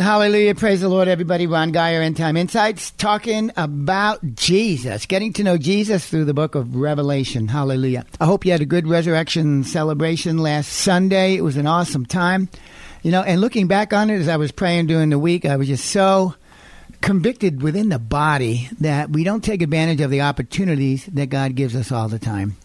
Hallelujah. 0.00 0.54
Praise 0.54 0.80
the 0.80 0.88
Lord, 0.88 1.08
everybody. 1.08 1.46
Ron 1.46 1.72
Geyer, 1.72 2.00
End 2.00 2.16
Time 2.16 2.38
Insights, 2.38 2.90
talking 2.92 3.50
about 3.54 4.34
Jesus, 4.34 5.04
getting 5.04 5.34
to 5.34 5.44
know 5.44 5.58
Jesus 5.58 6.08
through 6.08 6.24
the 6.24 6.32
book 6.32 6.54
of 6.54 6.74
Revelation. 6.74 7.48
Hallelujah. 7.48 8.06
I 8.18 8.24
hope 8.24 8.46
you 8.46 8.52
had 8.52 8.62
a 8.62 8.66
good 8.66 8.86
resurrection 8.86 9.62
celebration 9.62 10.38
last 10.38 10.68
Sunday. 10.72 11.34
It 11.34 11.42
was 11.42 11.58
an 11.58 11.66
awesome 11.66 12.06
time. 12.06 12.48
You 13.02 13.10
know, 13.10 13.22
and 13.22 13.42
looking 13.42 13.66
back 13.66 13.92
on 13.92 14.08
it 14.08 14.16
as 14.20 14.28
I 14.28 14.38
was 14.38 14.52
praying 14.52 14.86
during 14.86 15.10
the 15.10 15.18
week, 15.18 15.44
I 15.44 15.56
was 15.56 15.68
just 15.68 15.84
so 15.84 16.34
convicted 17.02 17.60
within 17.60 17.90
the 17.90 17.98
body 17.98 18.70
that 18.80 19.10
we 19.10 19.22
don't 19.22 19.44
take 19.44 19.60
advantage 19.60 20.00
of 20.00 20.10
the 20.10 20.22
opportunities 20.22 21.04
that 21.12 21.26
God 21.26 21.54
gives 21.54 21.76
us 21.76 21.92
all 21.92 22.08
the 22.08 22.18
time. 22.18 22.56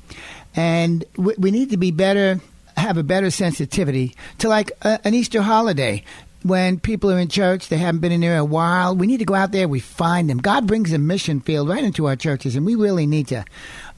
And 0.55 1.03
we, 1.17 1.33
we 1.37 1.51
need 1.51 1.71
to 1.71 1.77
be 1.77 1.91
better 1.91 2.39
have 2.77 2.97
a 2.97 3.03
better 3.03 3.31
sensitivity 3.31 4.15
to 4.37 4.49
like 4.49 4.71
a, 4.81 4.99
an 5.05 5.13
Easter 5.13 5.41
holiday 5.41 6.03
when 6.45 6.79
people 6.79 7.11
are 7.11 7.17
in 7.17 7.27
church, 7.27 7.69
they 7.69 7.77
haven't 7.77 8.01
been 8.01 8.11
in 8.11 8.21
there 8.21 8.37
a 8.37 8.45
while. 8.45 8.95
We 8.95 9.07
need 9.07 9.17
to 9.17 9.25
go 9.25 9.33
out 9.33 9.51
there, 9.51 9.67
we 9.67 9.79
find 9.79 10.29
them. 10.29 10.37
God 10.37 10.67
brings 10.67 10.93
a 10.93 10.99
mission 10.99 11.41
field 11.41 11.67
right 11.67 11.83
into 11.83 12.05
our 12.05 12.15
churches, 12.15 12.55
and 12.55 12.67
we 12.67 12.75
really 12.75 13.07
need 13.07 13.27
to 13.29 13.43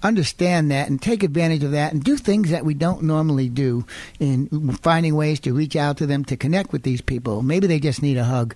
understand 0.01 0.71
that 0.71 0.87
and 0.87 1.01
take 1.01 1.23
advantage 1.23 1.65
of 1.65 1.71
that 1.71 1.91
and 1.91 2.01
do 2.01 2.15
things 2.15 2.49
that 2.51 2.63
we 2.63 2.73
don't 2.73 3.03
normally 3.03 3.49
do 3.49 3.85
in 4.21 4.47
finding 4.81 5.15
ways 5.15 5.41
to 5.41 5.53
reach 5.53 5.75
out 5.75 5.97
to 5.97 6.05
them, 6.05 6.23
to 6.23 6.37
connect 6.37 6.71
with 6.71 6.83
these 6.83 7.01
people. 7.01 7.41
Maybe 7.41 7.67
they 7.67 7.81
just 7.81 8.01
need 8.01 8.15
a 8.15 8.23
hug. 8.23 8.55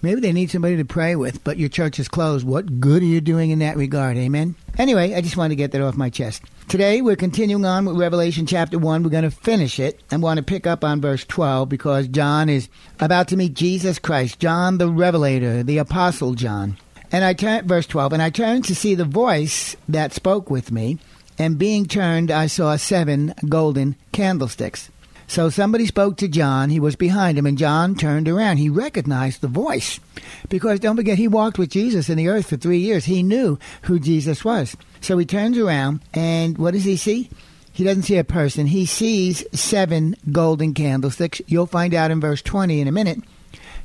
Maybe 0.00 0.20
they 0.20 0.32
need 0.32 0.50
somebody 0.50 0.76
to 0.76 0.84
pray 0.84 1.16
with, 1.16 1.42
but 1.42 1.58
your 1.58 1.68
church 1.68 1.98
is 1.98 2.08
closed. 2.08 2.46
What 2.46 2.80
good 2.80 3.02
are 3.02 3.06
you 3.06 3.20
doing 3.20 3.50
in 3.50 3.58
that 3.58 3.76
regard? 3.76 4.16
Amen. 4.16 4.54
Anyway, 4.78 5.14
I 5.14 5.20
just 5.20 5.36
wanted 5.36 5.50
to 5.50 5.56
get 5.56 5.72
that 5.72 5.82
off 5.82 5.96
my 5.96 6.08
chest. 6.08 6.42
Today, 6.68 7.00
we're 7.00 7.16
continuing 7.16 7.64
on 7.64 7.84
with 7.84 7.96
Revelation 7.96 8.46
chapter 8.46 8.78
1. 8.78 9.02
We're 9.02 9.10
going 9.10 9.24
to 9.24 9.30
finish 9.30 9.80
it. 9.80 10.00
I 10.12 10.16
want 10.18 10.36
to 10.36 10.44
pick 10.44 10.66
up 10.66 10.84
on 10.84 11.00
verse 11.00 11.24
12 11.24 11.68
because 11.68 12.06
John 12.06 12.48
is 12.48 12.68
about 13.00 13.28
to 13.28 13.36
meet 13.36 13.54
Jesus 13.54 13.98
Christ, 13.98 14.38
John 14.38 14.78
the 14.78 14.88
Revelator, 14.88 15.62
the 15.62 15.78
Apostle 15.78 16.34
John. 16.34 16.76
And 17.10 17.24
I 17.24 17.32
turn, 17.32 17.66
verse 17.66 17.86
12, 17.86 18.12
and 18.12 18.22
I 18.22 18.30
turned 18.30 18.66
to 18.66 18.74
see 18.74 18.94
the 18.94 19.04
voice 19.04 19.76
that 19.88 20.12
spoke 20.12 20.50
with 20.50 20.70
me, 20.70 20.98
and 21.38 21.58
being 21.58 21.86
turned, 21.86 22.30
I 22.30 22.48
saw 22.48 22.76
seven 22.76 23.34
golden 23.48 23.96
candlesticks. 24.12 24.90
So 25.28 25.50
somebody 25.50 25.84
spoke 25.84 26.16
to 26.16 26.26
John. 26.26 26.70
He 26.70 26.80
was 26.80 26.96
behind 26.96 27.36
him, 27.38 27.44
and 27.44 27.58
John 27.58 27.94
turned 27.94 28.28
around. 28.28 28.56
He 28.56 28.70
recognized 28.70 29.42
the 29.42 29.46
voice. 29.46 30.00
Because 30.48 30.80
don't 30.80 30.96
forget, 30.96 31.18
he 31.18 31.28
walked 31.28 31.58
with 31.58 31.70
Jesus 31.70 32.08
in 32.08 32.16
the 32.16 32.28
earth 32.28 32.48
for 32.48 32.56
three 32.56 32.78
years. 32.78 33.04
He 33.04 33.22
knew 33.22 33.58
who 33.82 34.00
Jesus 34.00 34.42
was. 34.42 34.74
So 35.02 35.18
he 35.18 35.26
turns 35.26 35.58
around, 35.58 36.00
and 36.14 36.56
what 36.56 36.72
does 36.72 36.84
he 36.84 36.96
see? 36.96 37.28
He 37.70 37.84
doesn't 37.84 38.04
see 38.04 38.16
a 38.16 38.24
person. 38.24 38.66
He 38.66 38.86
sees 38.86 39.44
seven 39.52 40.16
golden 40.32 40.72
candlesticks. 40.72 41.42
You'll 41.46 41.66
find 41.66 41.94
out 41.94 42.10
in 42.10 42.20
verse 42.20 42.42
20 42.42 42.80
in 42.80 42.88
a 42.88 42.92
minute 42.92 43.18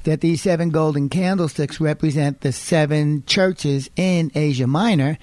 that 0.03 0.21
these 0.21 0.41
seven 0.41 0.69
golden 0.69 1.09
candlesticks 1.09 1.79
represent 1.79 2.41
the 2.41 2.51
seven 2.51 3.23
churches 3.25 3.89
in 3.95 4.31
Asia 4.33 4.67
Minor 4.67 5.17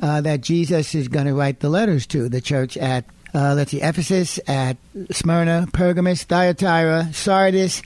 uh, 0.00 0.22
that 0.22 0.40
Jesus 0.40 0.94
is 0.94 1.08
going 1.08 1.26
to 1.26 1.34
write 1.34 1.60
the 1.60 1.68
letters 1.68 2.06
to. 2.08 2.28
The 2.28 2.40
church 2.40 2.76
at 2.76 3.04
uh, 3.36 3.52
let's 3.54 3.70
see, 3.70 3.82
Ephesus, 3.82 4.40
at 4.46 4.78
Smyrna, 5.10 5.68
Pergamus, 5.74 6.24
Thyatira, 6.24 7.10
Sardis, 7.12 7.82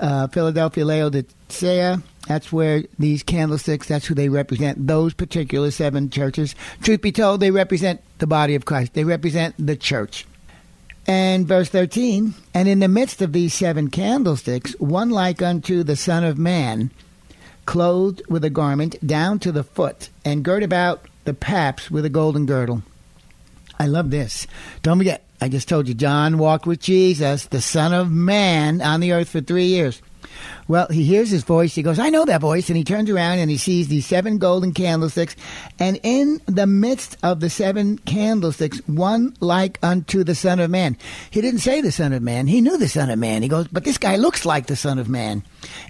uh, 0.00 0.28
Philadelphia, 0.28 0.86
Laodicea. 0.86 2.02
That's 2.26 2.50
where 2.50 2.84
these 2.98 3.22
candlesticks, 3.22 3.86
that's 3.86 4.06
who 4.06 4.14
they 4.14 4.30
represent, 4.30 4.86
those 4.86 5.12
particular 5.12 5.70
seven 5.70 6.08
churches. 6.08 6.54
Truth 6.82 7.02
be 7.02 7.12
told, 7.12 7.40
they 7.40 7.50
represent 7.50 8.00
the 8.16 8.26
body 8.26 8.54
of 8.54 8.64
Christ. 8.64 8.94
They 8.94 9.04
represent 9.04 9.54
the 9.58 9.76
church. 9.76 10.26
And 11.06 11.46
verse 11.46 11.68
13, 11.68 12.32
and 12.54 12.66
in 12.66 12.78
the 12.78 12.88
midst 12.88 13.20
of 13.20 13.34
these 13.34 13.52
seven 13.52 13.90
candlesticks, 13.90 14.72
one 14.80 15.10
like 15.10 15.42
unto 15.42 15.82
the 15.82 15.96
Son 15.96 16.24
of 16.24 16.38
Man, 16.38 16.90
clothed 17.66 18.22
with 18.30 18.42
a 18.42 18.48
garment 18.48 19.06
down 19.06 19.38
to 19.40 19.52
the 19.52 19.64
foot, 19.64 20.08
and 20.24 20.42
girt 20.42 20.62
about 20.62 21.04
the 21.24 21.34
paps 21.34 21.90
with 21.90 22.06
a 22.06 22.10
golden 22.10 22.46
girdle. 22.46 22.82
I 23.78 23.86
love 23.86 24.10
this. 24.10 24.46
Don't 24.82 24.98
forget, 24.98 25.24
I 25.40 25.48
just 25.48 25.68
told 25.68 25.88
you, 25.88 25.94
John 25.94 26.38
walked 26.38 26.66
with 26.66 26.80
Jesus, 26.80 27.46
the 27.46 27.60
Son 27.60 27.92
of 27.92 28.10
Man, 28.10 28.80
on 28.80 29.00
the 29.00 29.12
earth 29.12 29.28
for 29.28 29.40
three 29.40 29.66
years. 29.66 30.00
Well, 30.66 30.88
he 30.88 31.04
hears 31.04 31.30
his 31.30 31.44
voice. 31.44 31.74
He 31.74 31.82
goes, 31.82 31.98
I 31.98 32.08
know 32.08 32.24
that 32.24 32.40
voice. 32.40 32.68
And 32.68 32.76
he 32.76 32.84
turns 32.84 33.10
around 33.10 33.38
and 33.38 33.50
he 33.50 33.58
sees 33.58 33.88
these 33.88 34.06
seven 34.06 34.38
golden 34.38 34.72
candlesticks. 34.72 35.36
And 35.78 36.00
in 36.02 36.40
the 36.46 36.66
midst 36.66 37.16
of 37.22 37.40
the 37.40 37.50
seven 37.50 37.98
candlesticks, 37.98 38.78
one 38.86 39.36
like 39.40 39.78
unto 39.82 40.24
the 40.24 40.34
Son 40.34 40.60
of 40.60 40.70
Man. 40.70 40.96
He 41.30 41.40
didn't 41.40 41.60
say 41.60 41.80
the 41.80 41.92
Son 41.92 42.12
of 42.12 42.22
Man. 42.22 42.46
He 42.46 42.60
knew 42.60 42.78
the 42.78 42.88
Son 42.88 43.10
of 43.10 43.18
Man. 43.18 43.42
He 43.42 43.48
goes, 43.48 43.68
but 43.68 43.84
this 43.84 43.98
guy 43.98 44.16
looks 44.16 44.46
like 44.46 44.66
the 44.66 44.76
Son 44.76 44.98
of 44.98 45.08
Man. 45.08 45.42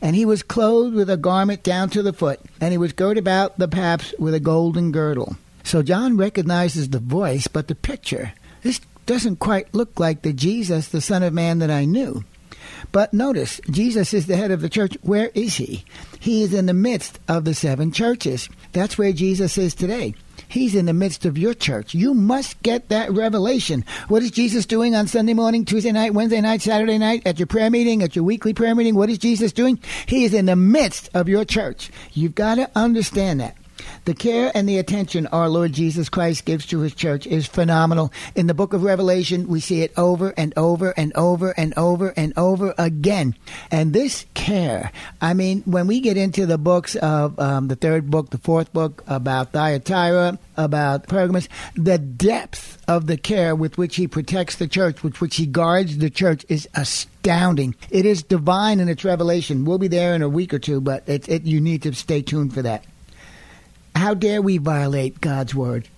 And 0.03 0.17
he 0.17 0.25
was 0.25 0.43
clothed 0.43 0.95
with 0.95 1.11
a 1.11 1.17
garment 1.17 1.63
down 1.63 1.91
to 1.91 2.03
the 2.03 2.13
foot. 2.13 2.41
And 2.61 2.73
he 2.73 2.79
was 2.79 2.93
girt 2.93 3.19
about 3.19 3.59
the 3.59 3.69
paps 3.69 4.15
with 4.19 4.35
a 4.35 4.41
golden 4.41 4.93
girdle. 4.93 5.37
So 5.65 5.83
John 5.83 6.17
recognizes 6.17 6.91
the 6.91 7.01
voice, 7.01 7.49
but 7.49 7.67
the 7.69 7.75
picture. 7.75 8.33
This 8.63 8.81
doesn't 9.07 9.37
quite 9.37 9.75
look 9.75 9.99
like 9.99 10.23
the 10.23 10.33
Jesus, 10.33 10.89
the 10.89 11.01
Son 11.01 11.23
of 11.23 11.33
Man 11.33 11.59
that 11.59 11.71
I 11.71 11.85
knew. 11.85 12.25
But 12.93 13.13
notice, 13.13 13.61
Jesus 13.71 14.15
is 14.15 14.27
the 14.27 14.37
head 14.37 14.51
of 14.51 14.61
the 14.61 14.69
church. 14.69 14.97
Where 15.03 15.31
is 15.35 15.57
he? 15.57 15.85
He 16.21 16.43
is 16.43 16.55
in 16.55 16.67
the 16.67 16.75
midst 16.75 17.19
of 17.29 17.45
the 17.45 17.55
seven 17.55 17.93
churches. 17.93 18.49
That's 18.73 18.97
where 18.97 19.13
Jesus 19.13 19.59
is 19.59 19.75
today. 19.75 20.15
He's 20.49 20.75
in 20.75 20.87
the 20.87 20.93
midst 20.93 21.25
of 21.25 21.39
your 21.39 21.55
church. 21.55 21.95
You 21.95 22.15
must 22.15 22.63
get 22.63 22.91
that 22.91 23.11
revelation. 23.11 23.85
What 24.09 24.23
is 24.23 24.31
Jesus 24.31 24.67
doing 24.67 24.95
on 24.95 25.09
Sunday 25.09 25.35
morning, 25.35 25.65
Tuesday 25.65 25.93
night, 25.93 26.15
Wednesday 26.15 26.41
night, 26.41 26.63
Saturday 26.63 26.99
night, 26.99 27.27
at 27.27 27.39
your 27.39 27.47
prayer 27.47 27.71
meeting, 27.71 28.03
at 28.03 28.15
your 28.15 28.25
weekly 28.25 28.53
prayer 28.53 28.75
meeting? 28.75 28.95
What 28.95 29.11
is 29.11 29.19
Jesus 29.19 29.53
doing? 29.53 29.81
He 30.07 30.25
is 30.25 30.35
in 30.35 30.47
the 30.47 30.57
midst 30.57 31.11
of 31.15 31.29
your 31.29 31.45
church. 31.45 31.91
You've 32.13 32.35
got 32.35 32.57
to 32.57 32.71
understand 32.77 33.41
that. 33.41 33.57
The 34.05 34.15
care 34.15 34.51
and 34.55 34.69
the 34.69 34.79
attention 34.79 35.27
our 35.29 35.49
Lord 35.49 35.73
Jesus 35.73 36.09
Christ 36.09 36.45
gives 36.45 36.67
to 36.67 36.81
his 36.81 36.95
church 36.95 37.27
is 37.27 37.47
phenomenal. 37.47 38.13
In 38.35 38.47
the 38.47 38.55
book 38.55 38.73
of 38.73 38.83
Revelation, 38.83 39.49
we 39.49 39.61
see 39.61 39.83
it 39.83 39.93
over 39.97 40.35
and 40.37 40.53
over 40.57 40.93
and 40.97 41.13
over 41.15 41.51
and 41.53 41.73
over 41.77 42.13
and 42.17 42.33
over 42.37 42.75
again. 42.79 43.35
And 43.71 43.93
this 43.93 44.27
care, 44.35 44.93
I 45.21 45.35
mean, 45.35 45.63
when 45.65 45.87
we 45.87 46.01
get 46.01 46.17
into 46.17 46.47
the 46.47 46.59
books 46.59 46.97
of 46.97 47.39
um, 47.39 47.69
the 47.69 47.77
third 47.77 48.11
book, 48.11 48.31
the 48.31 48.39
fourth 48.39 48.73
book 48.73 49.03
about 49.07 49.53
Thyatira, 49.53 50.39
about 50.57 51.07
Pergamus, 51.07 51.49
the 51.75 51.99
depth 51.99 52.83
of 52.87 53.07
the 53.07 53.17
care 53.17 53.55
with 53.55 53.79
which 53.79 53.97
he 53.97 54.07
protects 54.07 54.57
the 54.57 54.69
church, 54.69 55.03
with 55.03 55.21
which 55.21 55.37
he 55.37 55.47
guards 55.47 55.99
the 55.99 56.11
church, 56.11 56.45
is 56.49 56.69
astounding. 56.75 57.75
It 57.91 58.07
is 58.07 58.23
divine 58.23 58.81
in 58.81 58.89
its 58.89 59.05
revelation. 59.05 59.65
We'll 59.65 59.79
be 59.79 59.89
there 59.89 60.15
in 60.15 60.23
a 60.23 60.29
week 60.29 60.53
or 60.53 60.59
two, 60.59 60.81
but 60.81 61.09
it, 61.09 61.29
it, 61.29 61.45
you 61.45 61.61
need 61.61 61.83
to 61.83 61.95
stay 61.95 62.23
tuned 62.23 62.55
for 62.55 62.63
that. 62.63 62.85
How 63.95 64.15
dare 64.15 64.43
we 64.43 64.59
violate 64.59 65.21
God's 65.21 65.55
word? 65.55 65.89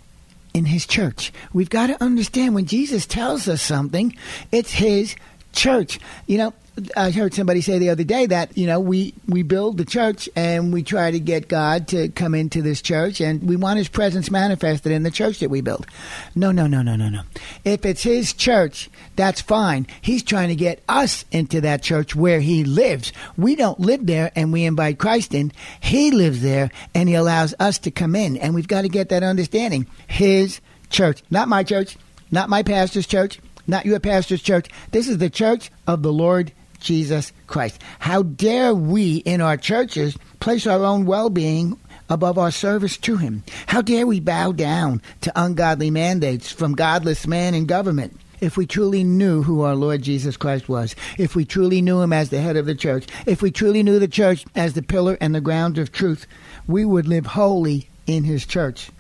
In 0.55 0.65
his 0.67 0.87
church. 0.87 1.33
We've 1.53 1.69
got 1.69 1.89
to 1.89 2.03
understand 2.03 2.55
when 2.55 2.67
Jesus 2.67 3.05
tells 3.05 3.47
us 3.47 3.61
something, 3.61 4.17
it's 4.51 4.73
his 4.73 5.15
church. 5.53 6.01
You 6.27 6.39
know, 6.39 6.55
I 6.95 7.11
heard 7.11 7.33
somebody 7.33 7.63
say 7.63 7.79
the 7.79 7.89
other 7.89 8.05
day 8.05 8.27
that 8.27 8.57
you 8.57 8.67
know 8.67 8.81
we 8.81 9.15
we 9.27 9.43
build 9.43 9.79
the 9.79 9.85
church 9.85 10.29
and 10.37 10.75
we 10.75 10.83
try 10.83 11.11
to 11.11 11.19
get 11.19 11.49
God 11.49 11.89
to 11.89 12.11
come 12.11 12.35
into 12.35 12.61
this 12.61 12.83
church 12.83 13.21
and 13.21 13.43
we 13.49 13.57
want 13.57 13.79
His 13.79 13.89
presence 13.89 14.31
manifested 14.31 14.93
in 14.93 15.03
the 15.03 15.11
church 15.11 15.39
that 15.39 15.49
we 15.49 15.63
build. 15.63 15.87
No, 16.35 16.53
no, 16.53 16.67
no, 16.67 16.83
no, 16.83 16.95
no, 16.95 17.09
no. 17.09 17.23
If 17.65 17.87
it's 17.87 18.03
His 18.03 18.35
church, 18.35 18.91
that's 19.17 19.41
fine. 19.41 19.87
He's 20.03 20.23
trying 20.23 20.49
to 20.49 20.55
get 20.55 20.83
us 20.87 21.25
into 21.31 21.63
that 21.63 21.83
church 21.83 22.15
where 22.15 22.41
He 22.41 22.65
lives. 22.65 23.11
We 23.39 23.57
don't 23.57 23.81
live 23.81 24.05
there 24.05 24.31
and 24.37 24.53
we 24.53 24.65
invite 24.65 24.99
Christ 24.99 25.33
in. 25.33 25.53
He 25.81 26.11
lives 26.11 26.43
there 26.43 26.71
and 26.95 27.09
He 27.09 27.15
allows 27.15 27.55
us 27.59 27.79
to 27.81 27.91
come 27.91 28.15
in, 28.15 28.37
and 28.37 28.55
we've 28.55 28.69
got 28.69 28.83
to 28.83 28.91
get 28.91 29.09
that 29.09 29.23
understanding. 29.23 29.87
His 30.07 30.61
church, 30.91 31.23
not 31.31 31.49
my 31.49 31.63
church, 31.63 31.97
not 32.31 32.51
my 32.51 32.63
pastor's 32.63 33.07
church 33.07 33.41
not 33.69 33.85
your 33.85 33.99
pastor's 33.99 34.43
church. 34.43 34.69
This 34.93 35.09
is 35.09 35.19
the 35.19 35.29
church 35.29 35.73
of 35.89 36.03
the 36.03 36.13
Lord 36.13 36.53
Jesus 36.81 37.33
Christ. 37.47 37.81
How 37.99 38.23
dare 38.23 38.75
we 38.75 39.17
in 39.19 39.41
our 39.41 39.57
churches 39.57 40.17
place 40.41 40.67
our 40.67 40.85
own 40.85 41.07
well 41.07 41.31
being 41.31 41.79
above 42.09 42.39
our 42.39 42.51
service 42.51 42.97
to 42.99 43.17
Him? 43.17 43.43
How 43.67 43.83
dare 43.83 44.07
we 44.07 44.21
bow 44.21 44.53
down 44.53 45.03
to 45.23 45.33
ungodly 45.35 45.91
mandates 45.91 46.51
from 46.51 46.75
godless 46.75 47.27
man 47.27 47.55
in 47.55 47.67
government? 47.67 48.19
If 48.41 48.57
we 48.57 48.67
truly 48.67 49.03
knew 49.03 49.43
who 49.43 49.63
our 49.63 49.75
Lord 49.75 50.03
Jesus 50.03 50.37
Christ 50.37 50.69
was, 50.69 50.95
if 51.17 51.35
we 51.35 51.45
truly 51.45 51.81
knew 51.81 52.01
Him 52.01 52.13
as 52.13 52.29
the 52.29 52.41
head 52.41 52.57
of 52.57 52.67
the 52.67 52.75
church, 52.75 53.07
if 53.25 53.41
we 53.41 53.51
truly 53.51 53.83
knew 53.83 53.99
the 53.99 54.09
church 54.09 54.45
as 54.55 54.75
the 54.75 54.83
pillar 54.83 55.17
and 55.21 55.35
the 55.35 55.41
ground 55.41 55.79
of 55.79 55.91
truth, 55.91 56.27
we 56.67 56.85
would 56.85 57.09
live 57.09 57.27
holy 57.27 57.89
in 58.07 58.25
His 58.25 58.45
church. 58.45 58.91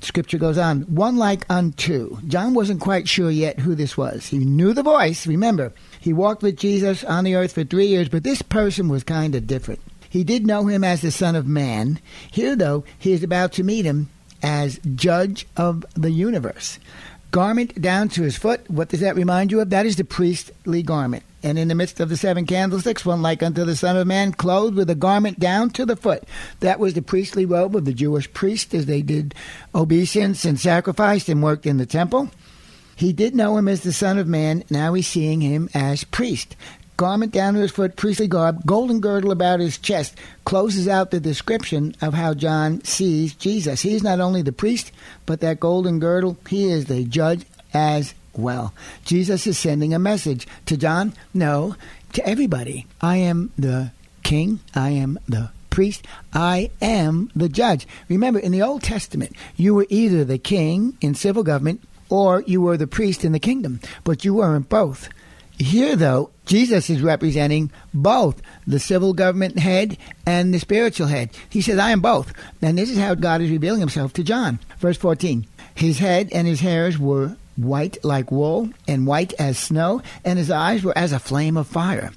Scripture 0.00 0.38
goes 0.38 0.58
on, 0.58 0.82
one 0.82 1.16
like 1.16 1.44
unto. 1.50 2.20
John 2.28 2.54
wasn't 2.54 2.80
quite 2.80 3.08
sure 3.08 3.30
yet 3.30 3.58
who 3.58 3.74
this 3.74 3.96
was. 3.96 4.26
He 4.26 4.38
knew 4.38 4.72
the 4.72 4.82
voice, 4.82 5.26
remember. 5.26 5.72
He 6.00 6.12
walked 6.12 6.42
with 6.42 6.56
Jesus 6.56 7.04
on 7.04 7.24
the 7.24 7.34
earth 7.34 7.52
for 7.52 7.64
three 7.64 7.86
years, 7.86 8.08
but 8.08 8.24
this 8.24 8.42
person 8.42 8.88
was 8.88 9.04
kind 9.04 9.34
of 9.34 9.46
different. 9.46 9.80
He 10.08 10.24
did 10.24 10.46
know 10.46 10.66
him 10.66 10.84
as 10.84 11.02
the 11.02 11.10
Son 11.10 11.36
of 11.36 11.46
Man. 11.46 12.00
Here, 12.30 12.56
though, 12.56 12.84
he 12.98 13.12
is 13.12 13.22
about 13.22 13.52
to 13.52 13.64
meet 13.64 13.84
him 13.84 14.08
as 14.42 14.80
Judge 14.94 15.46
of 15.56 15.84
the 15.94 16.10
universe. 16.10 16.78
Garment 17.30 17.80
down 17.80 18.08
to 18.10 18.22
his 18.22 18.38
foot, 18.38 18.68
what 18.70 18.88
does 18.88 19.00
that 19.00 19.16
remind 19.16 19.52
you 19.52 19.60
of? 19.60 19.70
That 19.70 19.84
is 19.84 19.96
the 19.96 20.04
priestly 20.04 20.82
garment 20.82 21.24
and 21.42 21.58
in 21.58 21.68
the 21.68 21.74
midst 21.74 22.00
of 22.00 22.08
the 22.08 22.16
seven 22.16 22.46
candlesticks, 22.46 23.04
one 23.04 23.22
like 23.22 23.42
unto 23.42 23.64
the 23.64 23.76
Son 23.76 23.96
of 23.96 24.06
Man, 24.06 24.32
clothed 24.32 24.74
with 24.74 24.90
a 24.90 24.94
garment 24.94 25.38
down 25.38 25.70
to 25.70 25.86
the 25.86 25.96
foot. 25.96 26.24
That 26.60 26.80
was 26.80 26.94
the 26.94 27.02
priestly 27.02 27.44
robe 27.44 27.76
of 27.76 27.84
the 27.84 27.92
Jewish 27.92 28.32
priest 28.32 28.74
as 28.74 28.86
they 28.86 29.02
did 29.02 29.34
obeisance 29.74 30.44
and 30.44 30.58
sacrificed 30.58 31.28
and 31.28 31.42
worked 31.42 31.66
in 31.66 31.76
the 31.76 31.86
temple. 31.86 32.30
He 32.98 33.12
did 33.12 33.32
know 33.32 33.56
him 33.56 33.68
as 33.68 33.82
the 33.82 33.92
Son 33.92 34.18
of 34.18 34.26
Man. 34.26 34.64
Now 34.70 34.92
he's 34.92 35.06
seeing 35.06 35.40
him 35.40 35.70
as 35.72 36.02
priest. 36.02 36.56
Garment 36.96 37.30
down 37.30 37.54
to 37.54 37.60
his 37.60 37.70
foot, 37.70 37.94
priestly 37.94 38.26
garb, 38.26 38.66
golden 38.66 38.98
girdle 38.98 39.30
about 39.30 39.60
his 39.60 39.78
chest, 39.78 40.16
closes 40.44 40.88
out 40.88 41.12
the 41.12 41.20
description 41.20 41.94
of 42.02 42.12
how 42.12 42.34
John 42.34 42.82
sees 42.82 43.36
Jesus. 43.36 43.82
He 43.82 43.94
is 43.94 44.02
not 44.02 44.18
only 44.18 44.42
the 44.42 44.50
priest, 44.50 44.90
but 45.26 45.38
that 45.42 45.60
golden 45.60 46.00
girdle, 46.00 46.38
he 46.48 46.68
is 46.68 46.86
the 46.86 47.04
judge 47.04 47.44
as 47.72 48.14
well. 48.32 48.74
Jesus 49.04 49.46
is 49.46 49.56
sending 49.56 49.94
a 49.94 50.00
message 50.00 50.48
to 50.66 50.76
John, 50.76 51.12
no, 51.32 51.76
to 52.14 52.26
everybody. 52.26 52.88
I 53.00 53.18
am 53.18 53.52
the 53.56 53.92
king, 54.24 54.58
I 54.74 54.90
am 54.90 55.20
the 55.28 55.50
priest, 55.70 56.04
I 56.32 56.72
am 56.82 57.30
the 57.36 57.48
judge. 57.48 57.86
Remember, 58.08 58.40
in 58.40 58.50
the 58.50 58.62
Old 58.62 58.82
Testament, 58.82 59.36
you 59.54 59.72
were 59.72 59.86
either 59.88 60.24
the 60.24 60.38
king 60.38 60.98
in 61.00 61.14
civil 61.14 61.44
government 61.44 61.80
or 62.08 62.42
you 62.46 62.60
were 62.60 62.76
the 62.76 62.86
priest 62.86 63.24
in 63.24 63.32
the 63.32 63.38
kingdom, 63.38 63.80
but 64.04 64.24
you 64.24 64.34
weren't 64.34 64.68
both. 64.68 65.08
Here, 65.58 65.96
though, 65.96 66.30
Jesus 66.46 66.88
is 66.88 67.02
representing 67.02 67.72
both 67.92 68.40
the 68.66 68.78
civil 68.78 69.12
government 69.12 69.58
head 69.58 69.98
and 70.24 70.54
the 70.54 70.60
spiritual 70.60 71.08
head. 71.08 71.30
He 71.50 71.60
says, 71.60 71.78
I 71.78 71.90
am 71.90 72.00
both. 72.00 72.32
And 72.62 72.78
this 72.78 72.90
is 72.90 72.98
how 72.98 73.14
God 73.14 73.40
is 73.40 73.50
revealing 73.50 73.80
himself 73.80 74.12
to 74.14 74.22
John. 74.22 74.60
Verse 74.78 74.96
14 74.96 75.46
His 75.74 75.98
head 75.98 76.28
and 76.32 76.46
his 76.46 76.60
hairs 76.60 76.96
were 76.96 77.36
white 77.56 77.98
like 78.04 78.30
wool 78.30 78.70
and 78.86 79.06
white 79.06 79.32
as 79.34 79.58
snow, 79.58 80.00
and 80.24 80.38
his 80.38 80.50
eyes 80.50 80.84
were 80.84 80.96
as 80.96 81.12
a 81.12 81.18
flame 81.18 81.56
of 81.56 81.66
fire. 81.66 82.12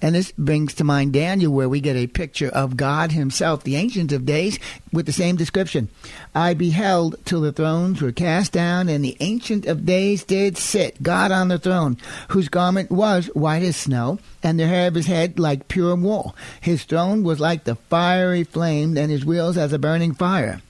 And 0.00 0.14
this 0.14 0.32
brings 0.32 0.74
to 0.74 0.84
mind 0.84 1.12
Daniel, 1.12 1.52
where 1.52 1.68
we 1.68 1.80
get 1.80 1.96
a 1.96 2.06
picture 2.06 2.48
of 2.48 2.76
God 2.76 3.12
Himself, 3.12 3.62
the 3.62 3.76
Ancient 3.76 4.12
of 4.12 4.26
Days, 4.26 4.58
with 4.92 5.06
the 5.06 5.12
same 5.12 5.36
description. 5.36 5.88
I 6.34 6.54
beheld 6.54 7.16
till 7.24 7.40
the 7.40 7.52
thrones 7.52 8.00
were 8.00 8.12
cast 8.12 8.52
down, 8.52 8.88
and 8.88 9.04
the 9.04 9.16
Ancient 9.20 9.66
of 9.66 9.86
Days 9.86 10.24
did 10.24 10.56
sit, 10.56 11.02
God 11.02 11.32
on 11.32 11.48
the 11.48 11.58
throne, 11.58 11.96
whose 12.28 12.48
garment 12.48 12.90
was 12.90 13.26
white 13.34 13.62
as 13.62 13.76
snow, 13.76 14.18
and 14.42 14.58
the 14.58 14.66
hair 14.66 14.88
of 14.88 14.94
his 14.94 15.06
head 15.06 15.38
like 15.38 15.68
pure 15.68 15.96
wool. 15.96 16.36
His 16.60 16.84
throne 16.84 17.22
was 17.22 17.40
like 17.40 17.64
the 17.64 17.76
fiery 17.76 18.44
flame, 18.44 18.96
and 18.96 19.10
his 19.10 19.24
wheels 19.24 19.56
as 19.56 19.72
a 19.72 19.78
burning 19.78 20.14
fire. 20.14 20.60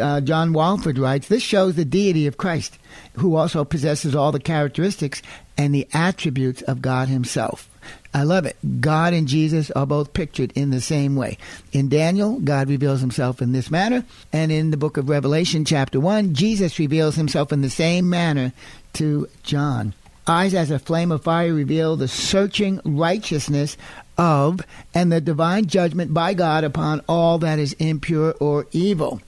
Uh, 0.00 0.20
John 0.20 0.52
Walvoord 0.52 0.98
writes, 0.98 1.28
This 1.28 1.42
shows 1.42 1.74
the 1.74 1.84
deity 1.84 2.26
of 2.26 2.36
Christ 2.36 2.78
who 3.14 3.36
also 3.36 3.64
possesses 3.64 4.14
all 4.14 4.32
the 4.32 4.40
characteristics 4.40 5.22
and 5.56 5.74
the 5.74 5.88
attributes 5.92 6.62
of 6.62 6.82
God 6.82 7.08
Himself. 7.08 7.68
I 8.14 8.24
love 8.24 8.44
it. 8.44 8.56
God 8.80 9.14
and 9.14 9.26
Jesus 9.26 9.70
are 9.70 9.86
both 9.86 10.12
pictured 10.12 10.52
in 10.54 10.70
the 10.70 10.80
same 10.80 11.16
way. 11.16 11.38
In 11.72 11.88
Daniel, 11.88 12.40
God 12.40 12.68
reveals 12.68 13.00
himself 13.00 13.40
in 13.40 13.52
this 13.52 13.70
manner, 13.70 14.04
and 14.32 14.52
in 14.52 14.70
the 14.70 14.76
book 14.76 14.96
of 14.96 15.08
Revelation, 15.08 15.64
chapter 15.64 15.98
1, 15.98 16.34
Jesus 16.34 16.78
reveals 16.78 17.16
himself 17.16 17.52
in 17.52 17.62
the 17.62 17.70
same 17.70 18.10
manner 18.10 18.52
to 18.94 19.28
John. 19.42 19.94
Eyes 20.26 20.54
as 20.54 20.70
a 20.70 20.78
flame 20.78 21.10
of 21.10 21.24
fire 21.24 21.52
reveal 21.52 21.96
the 21.96 22.06
searching 22.06 22.80
righteousness 22.84 23.76
of 24.16 24.60
and 24.94 25.10
the 25.10 25.20
divine 25.20 25.66
judgment 25.66 26.14
by 26.14 26.34
God 26.34 26.62
upon 26.62 27.02
all 27.08 27.38
that 27.38 27.58
is 27.58 27.72
impure 27.74 28.32
or 28.38 28.66
evil. 28.70 29.20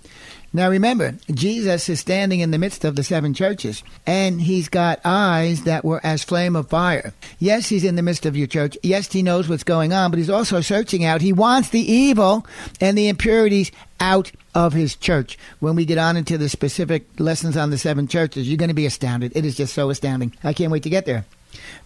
Now 0.57 0.71
remember, 0.71 1.17
Jesus 1.33 1.89
is 1.89 1.99
standing 1.99 2.39
in 2.39 2.53
the 2.53 2.59
midst 2.59 2.85
of 2.85 2.95
the 2.95 3.03
seven 3.03 3.35
churches, 3.35 3.83
and 4.07 4.41
he's 4.41 4.69
got 4.69 5.01
eyes 5.05 5.65
that 5.65 5.85
were 5.85 6.01
as 6.07 6.23
flame 6.23 6.55
of 6.55 6.69
fire. 6.69 7.13
Yes, 7.41 7.69
he's 7.69 7.83
in 7.83 7.97
the 7.97 8.03
midst 8.03 8.25
of 8.25 8.37
your 8.37 8.47
church. 8.47 8.79
Yes, 8.81 9.13
he 9.13 9.21
knows 9.21 9.49
what's 9.49 9.65
going 9.65 9.93
on, 9.93 10.13
but 10.13 10.19
he's 10.19 10.31
also 10.31 10.61
searching 10.61 11.05
out. 11.05 11.23
He 11.23 11.33
wants 11.33 11.71
the 11.71 11.81
evil 11.81 12.47
and 12.81 12.97
the 12.97 13.09
impurities 13.09 13.73
out 13.99 14.31
of 14.55 14.75
his 14.75 14.95
church. 14.95 15.37
When 15.59 15.75
we 15.75 15.85
get 15.85 15.99
on 15.99 16.17
into 16.17 16.39
the 16.39 16.49
specific 16.49 17.09
lessons 17.19 17.57
on 17.57 17.71
the 17.71 17.79
seven 17.79 18.07
churches, 18.07 18.49
you're 18.49 18.57
going 18.57 18.69
to 18.69 18.75
be 18.75 18.87
astounded. 18.87 19.33
It 19.37 19.45
is 19.45 19.57
just 19.57 19.75
so 19.75 19.91
astounding. 19.91 20.35
I 20.45 20.53
can't 20.53 20.71
wait 20.71 20.85
to 20.85 20.91
get 20.91 21.05
there. 21.05 21.25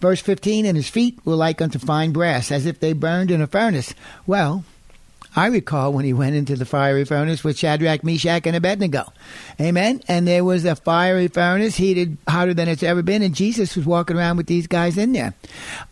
Verse 0.01 0.21
15, 0.21 0.67
and 0.67 0.77
his 0.77 0.91
feet 0.91 1.19
were 1.25 1.37
like 1.37 1.63
unto 1.63 1.79
fine 1.79 2.13
brass, 2.13 2.53
as 2.53 2.67
if 2.67 2.81
they 2.81 2.93
burned 2.93 3.31
in 3.31 3.41
a 3.41 3.47
furnace. 3.47 3.95
Well, 4.27 4.65
I 5.39 5.47
recall 5.47 5.93
when 5.93 6.05
he 6.05 6.13
went 6.13 6.35
into 6.35 6.57
the 6.57 6.65
fiery 6.65 7.05
furnace 7.05 7.45
with 7.45 7.57
Shadrach, 7.57 8.03
Meshach, 8.03 8.45
and 8.45 8.57
Abednego. 8.57 9.13
Amen. 9.61 10.03
And 10.09 10.27
there 10.27 10.43
was 10.43 10.65
a 10.65 10.75
fiery 10.75 11.29
furnace 11.29 11.77
heated 11.77 12.19
hotter 12.27 12.55
than 12.55 12.67
it's 12.67 12.83
ever 12.83 13.03
been, 13.03 13.23
and 13.23 13.37
Jesus 13.37 13.77
was 13.77 13.87
walking 13.87 14.17
around 14.17 14.37
with 14.37 14.49
these 14.49 14.67
guys 14.67 14.99
in 14.99 15.13
there. 15.13 15.35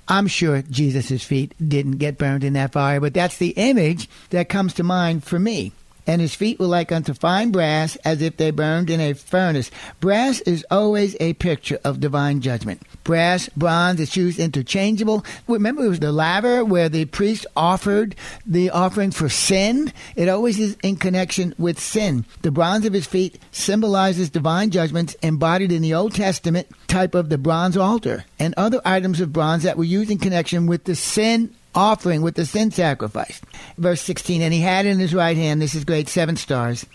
I'm 0.08 0.26
sure 0.26 0.62
Jesus' 0.62 1.22
feet 1.22 1.54
didn't 1.64 1.98
get 1.98 2.18
burned 2.18 2.42
in 2.42 2.54
that 2.54 2.72
fire, 2.72 3.00
but 3.00 3.14
that's 3.14 3.38
the 3.38 3.50
image 3.50 4.08
that 4.30 4.48
comes 4.48 4.74
to 4.74 4.82
mind 4.82 5.22
for 5.22 5.38
me 5.38 5.70
and 6.06 6.20
his 6.20 6.34
feet 6.34 6.58
were 6.58 6.66
like 6.66 6.92
unto 6.92 7.14
fine 7.14 7.50
brass, 7.50 7.96
as 7.96 8.22
if 8.22 8.36
they 8.36 8.50
burned 8.50 8.90
in 8.90 9.00
a 9.00 9.12
furnace. 9.14 9.70
Brass 10.00 10.40
is 10.40 10.64
always 10.70 11.16
a 11.20 11.34
picture 11.34 11.78
of 11.84 12.00
divine 12.00 12.40
judgment. 12.40 12.82
Brass, 13.04 13.48
bronze, 13.50 14.00
it's 14.00 14.16
used 14.16 14.38
interchangeable. 14.38 15.24
Remember, 15.46 15.84
it 15.84 15.88
was 15.88 16.00
the 16.00 16.12
laver 16.12 16.64
where 16.64 16.88
the 16.88 17.04
priest 17.04 17.46
offered 17.56 18.14
the 18.44 18.70
offering 18.70 19.10
for 19.10 19.28
sin. 19.28 19.92
It 20.16 20.28
always 20.28 20.58
is 20.58 20.76
in 20.82 20.96
connection 20.96 21.54
with 21.58 21.78
sin. 21.78 22.24
The 22.42 22.50
bronze 22.50 22.84
of 22.84 22.92
his 22.92 23.06
feet 23.06 23.40
symbolizes 23.52 24.30
divine 24.30 24.70
judgments 24.70 25.14
embodied 25.22 25.72
in 25.72 25.82
the 25.82 25.94
Old 25.94 26.14
Testament 26.14 26.68
type 26.88 27.14
of 27.14 27.28
the 27.28 27.38
bronze 27.38 27.76
altar 27.76 28.24
and 28.38 28.54
other 28.56 28.80
items 28.84 29.20
of 29.20 29.32
bronze 29.32 29.62
that 29.64 29.76
were 29.76 29.84
used 29.84 30.10
in 30.10 30.18
connection 30.18 30.66
with 30.66 30.84
the 30.84 30.94
sin 30.96 31.54
offering 31.76 32.22
with 32.22 32.34
the 32.34 32.46
sin 32.46 32.70
sacrifice. 32.70 33.40
Verse 33.78 34.00
16, 34.00 34.42
and 34.42 34.52
he 34.52 34.60
had 34.60 34.86
in 34.86 34.98
his 34.98 35.14
right 35.14 35.36
hand, 35.36 35.60
this 35.60 35.74
is 35.74 35.84
great, 35.84 36.08
seven 36.08 36.36
stars, 36.36 36.86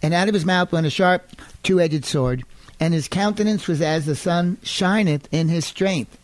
and 0.00 0.14
out 0.14 0.28
of 0.28 0.34
his 0.34 0.46
mouth 0.46 0.72
went 0.72 0.86
a 0.86 0.90
sharp 0.90 1.30
two 1.62 1.80
edged 1.80 2.04
sword, 2.04 2.44
and 2.80 2.94
his 2.94 3.06
countenance 3.06 3.68
was 3.68 3.80
as 3.80 4.06
the 4.06 4.16
sun 4.16 4.58
shineth 4.62 5.28
in 5.30 5.48
his 5.48 5.64
strength. 5.64 6.18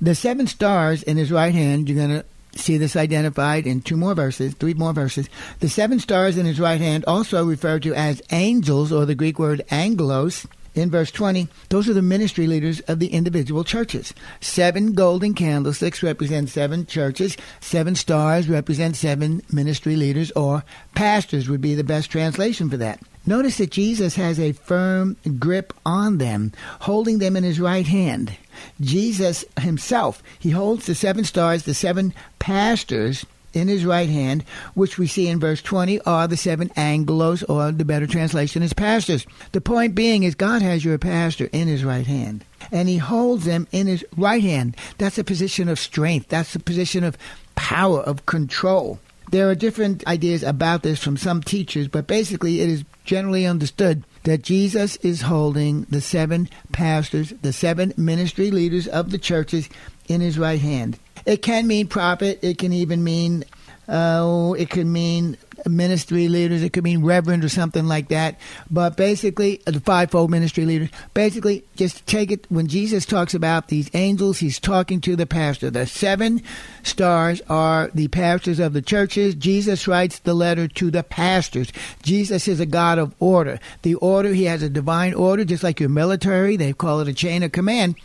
The 0.00 0.14
seven 0.14 0.46
stars 0.46 1.02
in 1.02 1.18
his 1.18 1.30
right 1.30 1.54
hand, 1.54 1.88
you're 1.88 1.98
going 1.98 2.20
to 2.20 2.24
see 2.58 2.78
this 2.78 2.96
identified 2.96 3.66
in 3.66 3.82
two 3.82 3.96
more 3.96 4.14
verses, 4.14 4.54
three 4.54 4.74
more 4.74 4.92
verses. 4.92 5.28
The 5.60 5.68
seven 5.68 6.00
stars 6.00 6.36
in 6.36 6.46
his 6.46 6.58
right 6.58 6.80
hand, 6.80 7.04
also 7.06 7.44
referred 7.44 7.82
to 7.84 7.94
as 7.94 8.22
angels, 8.32 8.92
or 8.92 9.04
the 9.04 9.14
Greek 9.14 9.38
word 9.38 9.62
angelos, 9.70 10.46
in 10.80 10.90
verse 10.90 11.10
20, 11.10 11.48
those 11.68 11.88
are 11.88 11.94
the 11.94 12.02
ministry 12.02 12.46
leaders 12.46 12.80
of 12.80 12.98
the 12.98 13.08
individual 13.08 13.64
churches. 13.64 14.14
Seven 14.40 14.92
golden 14.92 15.34
candlesticks 15.34 16.02
represent 16.02 16.48
seven 16.48 16.86
churches. 16.86 17.36
Seven 17.60 17.94
stars 17.94 18.48
represent 18.48 18.96
seven 18.96 19.42
ministry 19.52 19.96
leaders, 19.96 20.30
or 20.32 20.64
pastors 20.94 21.48
would 21.48 21.60
be 21.60 21.74
the 21.74 21.84
best 21.84 22.10
translation 22.10 22.70
for 22.70 22.76
that. 22.78 23.00
Notice 23.26 23.58
that 23.58 23.70
Jesus 23.70 24.16
has 24.16 24.40
a 24.40 24.52
firm 24.52 25.16
grip 25.38 25.74
on 25.84 26.18
them, 26.18 26.52
holding 26.80 27.18
them 27.18 27.36
in 27.36 27.44
his 27.44 27.60
right 27.60 27.86
hand. 27.86 28.36
Jesus 28.80 29.44
himself, 29.58 30.22
he 30.38 30.50
holds 30.50 30.86
the 30.86 30.94
seven 30.94 31.24
stars, 31.24 31.64
the 31.64 31.74
seven 31.74 32.14
pastors 32.38 33.26
in 33.52 33.68
his 33.68 33.84
right 33.84 34.08
hand, 34.08 34.44
which 34.74 34.98
we 34.98 35.06
see 35.06 35.28
in 35.28 35.40
verse 35.40 35.62
20 35.62 36.00
are 36.02 36.28
the 36.28 36.36
seven 36.36 36.70
angelos, 36.76 37.42
or 37.44 37.72
the 37.72 37.84
better 37.84 38.06
translation 38.06 38.62
is 38.62 38.72
pastors. 38.72 39.26
The 39.52 39.60
point 39.60 39.94
being 39.94 40.22
is 40.22 40.34
God 40.34 40.62
has 40.62 40.84
your 40.84 40.98
pastor 40.98 41.48
in 41.52 41.68
his 41.68 41.84
right 41.84 42.06
hand, 42.06 42.44
and 42.70 42.88
he 42.88 42.98
holds 42.98 43.44
them 43.44 43.66
in 43.72 43.86
his 43.86 44.04
right 44.16 44.42
hand. 44.42 44.76
That's 44.98 45.18
a 45.18 45.24
position 45.24 45.68
of 45.68 45.78
strength. 45.78 46.28
That's 46.28 46.54
a 46.54 46.60
position 46.60 47.04
of 47.04 47.18
power, 47.54 48.00
of 48.00 48.26
control. 48.26 48.98
There 49.30 49.48
are 49.48 49.54
different 49.54 50.04
ideas 50.08 50.42
about 50.42 50.82
this 50.82 51.02
from 51.02 51.16
some 51.16 51.40
teachers, 51.42 51.86
but 51.86 52.08
basically 52.08 52.60
it 52.60 52.68
is 52.68 52.84
generally 53.04 53.46
understood 53.46 54.02
that 54.24 54.42
Jesus 54.42 54.96
is 54.96 55.22
holding 55.22 55.82
the 55.82 56.00
seven 56.00 56.48
pastors, 56.72 57.32
the 57.42 57.52
seven 57.52 57.94
ministry 57.96 58.50
leaders 58.50 58.88
of 58.88 59.10
the 59.10 59.18
churches 59.18 59.68
in 60.08 60.20
his 60.20 60.38
right 60.38 60.60
hand. 60.60 60.98
It 61.30 61.42
can 61.42 61.68
mean 61.68 61.86
prophet. 61.86 62.40
It 62.42 62.58
can 62.58 62.72
even 62.72 63.04
mean, 63.04 63.44
uh, 63.86 64.52
it 64.58 64.68
can 64.68 64.90
mean 64.90 65.36
ministry 65.66 66.28
leaders. 66.28 66.62
It 66.62 66.72
could 66.72 66.84
mean 66.84 67.04
reverend 67.04 67.44
or 67.44 67.48
something 67.48 67.86
like 67.86 68.08
that. 68.08 68.38
But 68.70 68.96
basically, 68.96 69.60
uh, 69.66 69.72
the 69.72 69.80
fivefold 69.80 70.30
ministry 70.30 70.64
leaders. 70.64 70.90
Basically, 71.14 71.64
just 71.76 72.06
take 72.06 72.30
it 72.30 72.46
when 72.48 72.66
Jesus 72.66 73.06
talks 73.06 73.34
about 73.34 73.68
these 73.68 73.90
angels, 73.94 74.38
he's 74.38 74.58
talking 74.58 75.00
to 75.02 75.16
the 75.16 75.26
pastor. 75.26 75.70
The 75.70 75.86
seven 75.86 76.42
stars 76.82 77.42
are 77.48 77.90
the 77.94 78.08
pastors 78.08 78.58
of 78.58 78.72
the 78.72 78.82
churches. 78.82 79.34
Jesus 79.34 79.86
writes 79.86 80.18
the 80.20 80.34
letter 80.34 80.68
to 80.68 80.90
the 80.90 81.02
pastors. 81.02 81.72
Jesus 82.02 82.48
is 82.48 82.60
a 82.60 82.66
God 82.66 82.98
of 82.98 83.14
order. 83.18 83.58
The 83.82 83.94
order, 83.96 84.32
he 84.32 84.44
has 84.44 84.62
a 84.62 84.70
divine 84.70 85.14
order, 85.14 85.44
just 85.44 85.62
like 85.62 85.80
your 85.80 85.88
military. 85.88 86.56
They 86.56 86.72
call 86.72 87.00
it 87.00 87.08
a 87.08 87.14
chain 87.14 87.42
of 87.42 87.52
command. 87.52 87.96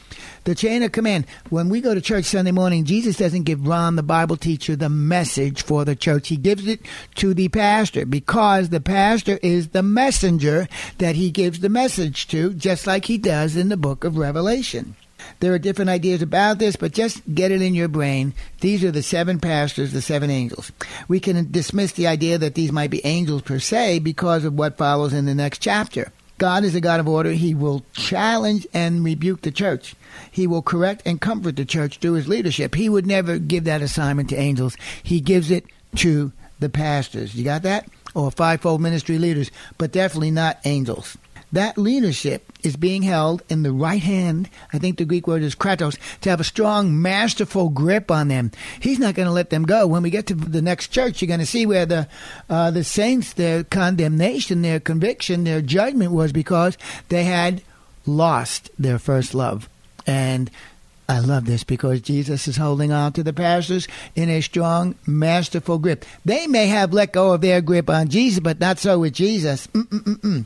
The 0.44 0.56
chain 0.56 0.84
of 0.84 0.92
command. 0.92 1.26
When 1.50 1.70
we 1.70 1.82
go 1.82 1.96
to 1.96 2.02
church 2.02 2.26
Sunday 2.26 2.52
morning, 2.52 2.86
Jesus 2.86 3.18
doesn't 3.18 3.44
give 3.44 3.66
Ron, 3.66 3.96
the 3.96 4.04
Bible 4.04 4.38
teacher, 4.38 4.76
the 4.76 4.90
message 4.90 5.64
for 5.64 5.86
the 5.86 5.96
church. 5.96 6.28
He 6.28 6.38
gives 6.38 6.68
it 6.68 6.82
to 7.16 7.34
pastor 7.50 8.06
because 8.06 8.70
the 8.70 8.82
pastor 8.82 9.40
is 9.42 9.70
the 9.70 9.84
messenger 9.84 10.68
that 10.98 11.16
he 11.16 11.32
gives 11.32 11.60
the 11.60 11.70
message 11.70 12.28
to, 12.28 12.54
just 12.54 12.88
like 12.88 13.06
he 13.06 13.18
does 13.18 13.56
in 13.56 13.70
the 13.70 13.78
book 13.78 14.04
of 14.04 14.18
Revelation. 14.18 14.96
There 15.40 15.54
are 15.54 15.60
different 15.60 15.90
ideas 15.90 16.22
about 16.22 16.60
this, 16.60 16.76
but 16.76 16.94
just 16.94 17.22
get 17.34 17.52
it 17.52 17.62
in 17.62 17.74
your 17.74 17.88
brain. 17.88 18.34
These 18.62 18.84
are 18.84 18.92
the 18.92 19.04
seven 19.04 19.40
pastors, 19.40 19.92
the 19.92 20.02
seven 20.02 20.30
angels. 20.30 20.72
We 21.08 21.20
can 21.20 21.52
dismiss 21.52 21.94
the 21.94 22.08
idea 22.08 22.38
that 22.38 22.56
these 22.56 22.72
might 22.72 22.92
be 22.92 23.06
angels 23.06 23.42
per 23.42 23.60
se 23.60 24.00
because 24.00 24.46
of 24.46 24.54
what 24.54 24.78
follows 24.78 25.14
in 25.14 25.26
the 25.26 25.36
next 25.36 25.60
chapter. 25.60 26.12
God 26.38 26.66
is 26.66 26.76
a 26.76 26.82
God 26.82 27.00
of 27.00 27.08
order. 27.08 27.32
He 27.32 27.56
will 27.56 27.86
challenge 27.94 28.68
and 28.74 29.06
rebuke 29.06 29.42
the 29.42 29.52
church. 29.52 29.96
He 30.32 30.48
will 30.48 30.62
correct 30.62 31.02
and 31.06 31.22
comfort 31.22 31.56
the 31.56 31.66
church 31.66 31.98
through 31.98 32.14
his 32.14 32.28
leadership. 32.28 32.76
He 32.76 32.90
would 32.90 33.08
never 33.08 33.38
give 33.40 33.64
that 33.64 33.82
assignment 33.82 34.30
to 34.30 34.36
angels. 34.36 34.76
He 35.02 35.22
gives 35.22 35.50
it 35.50 35.66
to 35.98 36.34
the 36.60 36.70
pastors. 36.70 37.36
You 37.36 37.44
got 37.44 37.64
that? 37.64 37.90
Or 38.14 38.32
fivefold 38.32 38.82
ministry 38.82 39.18
leaders, 39.18 39.52
but 39.78 39.92
definitely 39.92 40.32
not 40.32 40.60
angels. 40.66 41.18
That 41.52 41.78
leadership 41.78 42.52
is 42.64 42.76
being 42.76 43.04
held 43.04 43.42
in 43.48 43.64
the 43.64 43.72
right 43.72 44.02
hand. 44.02 44.50
I 44.74 44.80
think 44.80 44.98
the 44.98 45.06
Greek 45.06 45.28
word 45.28 45.42
is 45.42 45.56
kratos, 45.56 45.98
to 46.22 46.30
have 46.30 46.40
a 46.40 46.46
strong, 46.46 47.02
masterful 47.02 47.70
grip 47.70 48.12
on 48.12 48.28
them. 48.28 48.52
He's 48.80 49.00
not 49.00 49.16
going 49.16 49.28
to 49.28 49.32
let 49.32 49.52
them 49.52 49.64
go. 49.64 49.88
When 49.88 50.04
we 50.04 50.10
get 50.10 50.28
to 50.28 50.36
the 50.36 50.62
next 50.62 50.90
church, 50.90 51.22
you're 51.22 51.28
going 51.28 51.40
to 51.40 51.46
see 51.46 51.66
where 51.66 51.86
the 51.86 52.10
uh, 52.50 52.72
the 52.72 52.84
saints, 52.84 53.34
their 53.34 53.64
condemnation, 53.64 54.64
their 54.64 54.80
conviction, 54.80 55.44
their 55.44 55.62
judgment 55.62 56.12
was 56.12 56.34
because 56.34 56.78
they 57.10 57.24
had 57.24 57.62
lost 58.06 58.70
their 58.78 59.00
first 59.00 59.34
love. 59.34 59.70
And 60.08 60.52
I 61.08 61.20
love 61.20 61.46
this 61.46 61.64
because 61.64 62.02
Jesus 62.02 62.48
is 62.48 62.58
holding 62.58 62.92
on 62.92 63.14
to 63.14 63.24
the 63.24 63.34
pastors 63.34 63.88
in 64.16 64.30
a 64.30 64.42
strong, 64.42 64.96
masterful 65.06 65.78
grip. 65.78 66.04
They 66.24 66.48
may 66.48 66.68
have 66.68 66.94
let 66.94 67.14
go 67.14 67.34
of 67.34 67.42
their 67.42 67.62
grip 67.62 67.90
on 67.90 68.10
Jesus, 68.10 68.40
but 68.40 68.60
not 68.60 68.80
so 68.80 69.00
with 69.00 69.14
Jesus. 69.14 69.68
Mm-mm-mm-mm. 69.68 70.46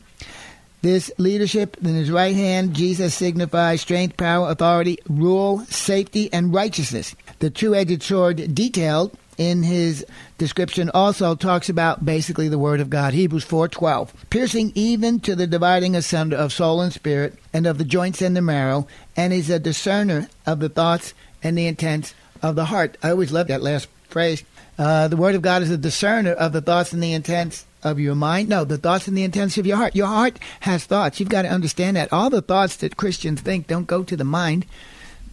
This 0.81 1.11
leadership 1.17 1.77
in 1.81 1.95
his 1.95 2.11
right 2.11 2.35
hand, 2.35 2.73
Jesus 2.73 3.13
signifies 3.13 3.81
strength, 3.81 4.15
power, 4.17 4.49
authority, 4.49 4.97
rule, 5.09 5.59
safety, 5.65 6.31
and 6.31 6.53
righteousness. 6.53 7.15
The 7.39 7.49
two 7.49 7.75
edged 7.75 8.03
sword 8.03 8.53
detailed 8.55 9.17
in 9.39 9.63
his 9.63 10.05
description 10.37 10.91
also 10.93 11.33
talks 11.33 11.69
about 11.69 12.05
basically 12.05 12.49
the 12.49 12.59
word 12.59 12.81
of 12.81 12.89
God. 12.89 13.13
Hebrews 13.13 13.45
4:12, 13.45 14.09
piercing 14.29 14.73
even 14.75 15.21
to 15.21 15.33
the 15.33 15.47
dividing 15.47 15.95
asunder 15.95 16.35
of 16.35 16.53
soul 16.53 16.81
and 16.81 16.93
spirit 16.93 17.39
and 17.53 17.65
of 17.65 17.77
the 17.77 17.85
joints 17.85 18.21
and 18.21 18.35
the 18.35 18.41
marrow, 18.41 18.85
and 19.15 19.31
is 19.33 19.49
a 19.49 19.57
discerner 19.57 20.27
of 20.45 20.59
the 20.59 20.69
thoughts 20.69 21.13
and 21.41 21.57
the 21.57 21.65
intents 21.65 22.13
of 22.43 22.55
the 22.55 22.65
heart. 22.65 22.97
I 23.01 23.11
always 23.11 23.31
love 23.31 23.47
that 23.47 23.63
last 23.63 23.87
phrase. 24.09 24.43
Uh, 24.77 25.07
the 25.07 25.17
word 25.17 25.35
of 25.35 25.41
God 25.41 25.61
is 25.61 25.71
a 25.71 25.77
discerner 25.77 26.33
of 26.33 26.51
the 26.51 26.61
thoughts 26.61 26.91
and 26.91 27.01
the 27.01 27.13
intents 27.13 27.65
of 27.81 27.97
your 27.97 28.15
mind. 28.15 28.49
No, 28.49 28.65
the 28.65 28.77
thoughts 28.77 29.07
and 29.07 29.17
the 29.17 29.23
intents 29.23 29.57
of 29.57 29.65
your 29.65 29.77
heart. 29.77 29.95
Your 29.95 30.07
heart 30.07 30.37
has 30.61 30.83
thoughts. 30.83 31.19
You've 31.19 31.29
got 31.29 31.43
to 31.43 31.49
understand 31.49 31.95
that. 31.95 32.11
All 32.11 32.29
the 32.29 32.41
thoughts 32.41 32.75
that 32.77 32.97
Christians 32.97 33.39
think 33.39 33.67
don't 33.67 33.87
go 33.87 34.03
to 34.03 34.17
the 34.17 34.25
mind. 34.25 34.65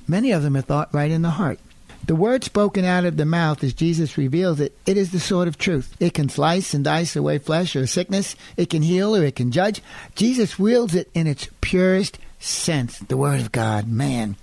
Many 0.06 0.30
of 0.30 0.44
them 0.44 0.56
are 0.56 0.62
thought 0.62 0.94
right 0.94 1.10
in 1.10 1.22
the 1.22 1.30
heart. 1.30 1.58
The 2.06 2.14
word 2.14 2.44
spoken 2.44 2.84
out 2.84 3.04
of 3.04 3.16
the 3.16 3.25
mouth, 3.25 3.64
as 3.64 3.75
Jesus 3.75 4.16
reveals 4.16 4.60
it, 4.60 4.76
it 4.86 4.96
is 4.96 5.10
the 5.10 5.18
sword 5.18 5.48
of 5.48 5.58
truth. 5.58 5.96
It 5.98 6.14
can 6.14 6.28
slice 6.28 6.72
and 6.72 6.84
dice 6.84 7.16
away 7.16 7.38
flesh 7.38 7.75
or 7.75 7.84
sickness. 7.88 8.36
It 8.56 8.70
can 8.70 8.82
heal 8.82 9.16
or 9.16 9.25
it 9.25 9.34
can 9.34 9.50
judge. 9.50 9.82
Jesus 10.14 10.56
wields 10.56 10.94
it 10.94 11.10
in 11.14 11.26
its 11.26 11.48
purest 11.60 12.18
sense. 12.38 13.00
The 13.00 13.16
word 13.16 13.40
of 13.40 13.50
God, 13.50 13.88
man. 13.88 14.36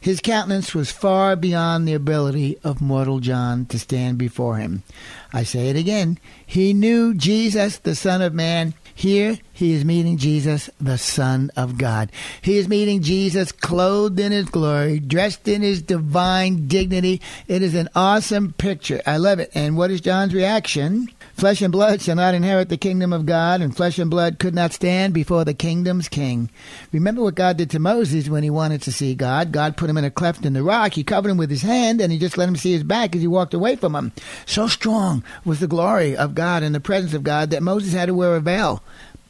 His 0.00 0.20
countenance 0.20 0.76
was 0.76 0.92
far 0.92 1.34
beyond 1.34 1.88
the 1.88 1.94
ability 1.94 2.56
of 2.62 2.80
mortal 2.80 3.18
John 3.18 3.66
to 3.66 3.80
stand 3.80 4.16
before 4.18 4.56
him. 4.56 4.84
I 5.32 5.42
say 5.42 5.70
it 5.70 5.76
again. 5.76 6.18
He 6.46 6.72
knew 6.72 7.14
Jesus, 7.14 7.78
the 7.78 7.96
Son 7.96 8.22
of 8.22 8.32
Man. 8.32 8.74
Here 8.98 9.38
he 9.52 9.74
is 9.74 9.84
meeting 9.84 10.16
Jesus, 10.16 10.68
the 10.80 10.98
Son 10.98 11.52
of 11.56 11.78
God. 11.78 12.10
He 12.42 12.58
is 12.58 12.66
meeting 12.66 13.00
Jesus 13.00 13.52
clothed 13.52 14.18
in 14.18 14.32
his 14.32 14.46
glory, 14.46 14.98
dressed 14.98 15.46
in 15.46 15.62
his 15.62 15.82
divine 15.82 16.66
dignity. 16.66 17.20
It 17.46 17.62
is 17.62 17.76
an 17.76 17.88
awesome 17.94 18.54
picture. 18.54 19.00
I 19.06 19.18
love 19.18 19.38
it. 19.38 19.52
And 19.54 19.76
what 19.76 19.92
is 19.92 20.00
John's 20.00 20.34
reaction? 20.34 21.08
Flesh 21.34 21.62
and 21.62 21.70
blood 21.70 22.02
shall 22.02 22.16
not 22.16 22.34
inherit 22.34 22.68
the 22.68 22.76
kingdom 22.76 23.12
of 23.12 23.24
God, 23.24 23.60
and 23.60 23.76
flesh 23.76 24.00
and 24.00 24.10
blood 24.10 24.40
could 24.40 24.56
not 24.56 24.72
stand 24.72 25.14
before 25.14 25.44
the 25.44 25.54
kingdom's 25.54 26.08
king. 26.08 26.50
Remember 26.90 27.22
what 27.22 27.36
God 27.36 27.56
did 27.56 27.70
to 27.70 27.78
Moses 27.78 28.28
when 28.28 28.42
he 28.42 28.50
wanted 28.50 28.82
to 28.82 28.90
see 28.90 29.14
God? 29.14 29.52
God 29.52 29.76
put 29.76 29.88
him 29.88 29.96
in 29.98 30.04
a 30.04 30.10
cleft 30.10 30.44
in 30.44 30.54
the 30.54 30.64
rock. 30.64 30.94
He 30.94 31.04
covered 31.04 31.28
him 31.28 31.36
with 31.36 31.50
his 31.50 31.62
hand, 31.62 32.00
and 32.00 32.10
he 32.10 32.18
just 32.18 32.36
let 32.36 32.48
him 32.48 32.56
see 32.56 32.72
his 32.72 32.82
back 32.82 33.14
as 33.14 33.22
he 33.22 33.28
walked 33.28 33.54
away 33.54 33.76
from 33.76 33.94
him. 33.94 34.10
So 34.46 34.66
strong 34.66 35.22
was 35.44 35.60
the 35.60 35.68
glory 35.68 36.16
of 36.16 36.34
God 36.34 36.64
and 36.64 36.74
the 36.74 36.80
presence 36.80 37.14
of 37.14 37.22
God 37.22 37.50
that 37.50 37.62
Moses 37.62 37.92
had 37.92 38.06
to 38.06 38.14
wear 38.14 38.34
a 38.34 38.40
veil 38.40 38.82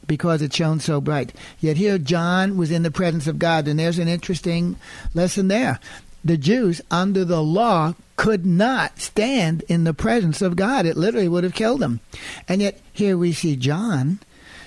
because 0.09 0.41
it 0.41 0.53
shone 0.53 0.81
so 0.81 0.99
bright. 0.99 1.31
Yet 1.61 1.77
here 1.77 1.97
John 1.97 2.57
was 2.57 2.71
in 2.71 2.83
the 2.83 2.91
presence 2.91 3.27
of 3.27 3.39
God, 3.39 3.67
and 3.67 3.79
there's 3.79 3.99
an 3.99 4.09
interesting 4.09 4.75
lesson 5.13 5.47
there. 5.47 5.79
The 6.25 6.35
Jews, 6.35 6.81
under 6.91 7.23
the 7.23 7.41
law, 7.41 7.93
could 8.17 8.45
not 8.45 8.99
stand 8.99 9.63
in 9.69 9.85
the 9.85 9.93
presence 9.93 10.41
of 10.41 10.57
God. 10.57 10.85
It 10.85 10.97
literally 10.97 11.29
would 11.29 11.45
have 11.45 11.53
killed 11.53 11.79
them. 11.79 12.01
And 12.49 12.61
yet 12.61 12.81
here 12.91 13.17
we 13.17 13.31
see 13.31 13.55
John. 13.55 14.19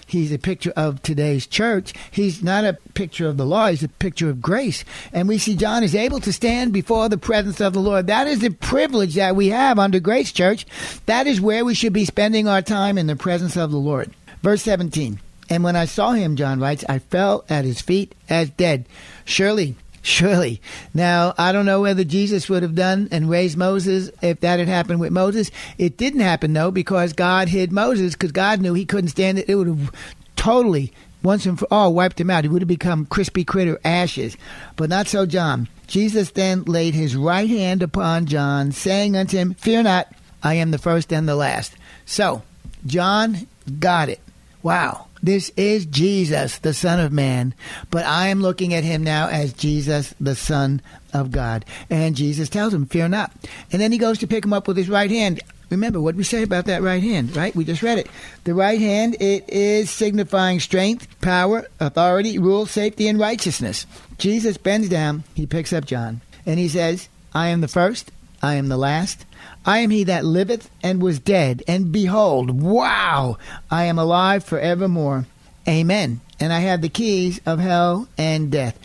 He's 0.07 0.33
a 0.33 0.39
picture 0.39 0.73
of 0.77 1.03
today's 1.03 1.47
church. 1.47 1.93
He's 2.11 2.43
not 2.43 2.65
a 2.65 2.79
picture 2.95 3.27
of 3.27 3.37
the 3.37 3.47
law. 3.47 3.69
He's 3.69 3.83
a 3.83 3.89
picture 3.89 4.31
of 4.31 4.41
grace. 4.41 4.85
And 5.13 5.27
we 5.27 5.39
see 5.39 5.57
John 5.57 5.83
is 5.83 5.95
able 5.95 6.21
to 6.21 6.33
stand 6.33 6.73
before 6.73 7.09
the 7.09 7.19
presence 7.19 7.61
of 7.61 7.73
the 7.73 7.81
Lord. 7.81 8.07
That 8.07 8.27
is 8.27 8.41
the 8.41 8.51
privilege 8.51 9.15
that 9.17 9.37
we 9.37 9.49
have 9.49 9.79
under 9.79 10.01
Grace 10.01 10.31
Church. 10.33 10.67
That 11.07 11.27
is 11.27 11.41
where 11.41 11.65
we 11.65 11.75
should 11.75 11.93
be 11.93 12.05
spending 12.05 12.47
our 12.47 12.63
time 12.63 12.97
in 12.97 13.07
the 13.07 13.17
presence 13.17 13.57
of 13.57 13.71
the 13.71 13.79
Lord. 13.79 14.13
Verse 14.43 14.63
17. 14.63 15.21
And 15.51 15.65
when 15.65 15.77
I 15.77 15.85
saw 15.85 16.13
him, 16.13 16.37
John 16.37 16.61
writes, 16.61 16.85
I 16.89 16.99
fell 16.99 17.45
at 17.49 17.65
his 17.65 17.81
feet 17.81 18.15
as 18.29 18.51
dead. 18.51 18.87
Surely 19.25 19.77
Surely. 20.05 20.61
Now, 20.93 21.33
I 21.39 21.53
don't 21.53 21.65
know 21.65 21.81
whether 21.81 22.03
Jesus 22.03 22.49
would 22.49 22.65
have 22.65 22.75
done 22.75 23.09
and 23.13 23.31
raised 23.31 23.57
Moses 23.57 24.11
if 24.21 24.41
that 24.41 24.59
had 24.59 24.67
happened 24.67 24.99
with 24.99 25.13
Moses. 25.13 25.53
It 25.79 25.97
didn't 25.97 26.21
happen, 26.21 26.53
though, 26.53 26.73
because 26.73 27.13
God 27.13 27.49
hid 27.49 27.71
Moses 27.71 28.15
because 28.15 28.33
God 28.33 28.61
knew 28.61 28.75
he 28.75 28.85
couldn't 28.85 29.11
stand 29.11 29.39
it. 29.39 29.49
It 29.49 29.55
would 29.55 29.69
have 29.69 29.93
totally, 30.35 30.93
once 31.23 31.47
and 31.47 31.57
for 31.57 31.69
all, 31.71 31.95
wiped 31.95 32.21
him 32.21 32.31
out. 32.31 32.43
He 32.43 32.51
would 32.51 32.63
have 32.63 32.69
become 32.69 33.07
crispy 33.07 33.45
critter 33.45 33.79
ashes. 33.85 34.37
But 34.75 34.91
not 34.91 35.07
so 35.07 35.25
John. 35.25 35.69
Jesus 35.87 36.33
then 36.33 36.65
laid 36.65 36.95
his 36.95 37.15
right 37.15 37.49
hand 37.49 37.81
upon 37.81 38.27
John, 38.27 38.73
saying 38.73 39.17
unto 39.17 39.37
him, 39.37 39.55
Fear 39.55 39.85
not, 39.85 40.13
I 40.43 40.55
am 40.55 40.73
the 40.73 40.79
first 40.79 41.13
and 41.13 41.29
the 41.29 41.37
last. 41.37 41.77
So, 42.07 42.43
John 42.87 43.47
got 43.79 44.09
it. 44.09 44.21
Wow. 44.65 45.07
This 45.23 45.53
is 45.57 45.87
Jesus, 45.87 46.59
the 46.59 46.75
Son 46.75 46.99
of 46.99 47.13
Man, 47.13 47.55
but 47.91 48.05
I 48.05 48.29
am 48.29 48.41
looking 48.41 48.75
at 48.75 48.83
him 48.83 49.05
now 49.05 49.29
as 49.29 49.53
Jesus, 49.53 50.15
the 50.21 50.35
Son 50.35 50.83
of 51.13 51.31
God. 51.31 51.65
And 51.89 52.17
Jesus 52.17 52.49
tells 52.49 52.75
him, 52.75 52.87
Fear 52.87 53.09
not. 53.09 53.33
And 53.71 53.81
then 53.81 53.93
he 53.93 53.99
goes 53.99 54.19
to 54.19 54.27
pick 54.27 54.45
him 54.45 54.53
up 54.53 54.67
with 54.67 54.77
his 54.77 54.89
right 54.89 55.11
hand. 55.11 55.41
Remember 55.71 56.01
what 56.01 56.17
we 56.17 56.25
say 56.25 56.43
about 56.43 56.67
that 56.67 56.83
right 56.83 57.03
hand, 57.03 57.37
right? 57.37 57.55
We 57.55 57.65
just 57.65 57.83
read 57.83 57.99
it. 57.99 58.09
The 58.45 58.53
right 58.53 58.81
hand, 58.81 59.17
it 59.21 59.49
is 59.49 59.91
signifying 59.91 60.61
strength, 60.61 61.09
power, 61.21 61.67
authority, 61.79 62.39
rule, 62.39 62.67
safety, 62.67 63.07
and 63.09 63.19
righteousness. 63.19 63.87
Jesus 64.19 64.57
bends 64.57 64.89
down, 64.89 65.25
he 65.35 65.47
picks 65.47 65.73
up 65.73 65.87
John, 65.87 66.21
and 66.45 66.59
he 66.59 66.69
says, 66.69 67.09
I 67.33 67.49
am 67.49 67.61
the 67.61 67.69
first, 67.69 68.11
I 68.43 68.55
am 68.57 68.69
the 68.69 68.77
last. 68.77 69.25
I 69.65 69.79
am 69.79 69.91
he 69.91 70.05
that 70.05 70.25
liveth 70.25 70.71
and 70.83 71.01
was 71.01 71.19
dead, 71.19 71.63
and 71.69 71.93
behold, 71.93 72.63
wow, 72.63 73.39
I 73.71 73.85
am 73.85 73.99
alive 73.99 74.45
forevermore. 74.45 75.27
Amen. 75.69 76.21
And 76.41 76.53
I 76.53 76.61
have 76.61 76.83
the 76.83 76.89
keys 76.89 77.41
of 77.47 77.61
hell 77.61 78.09
and 78.19 78.51
death. 78.51 78.79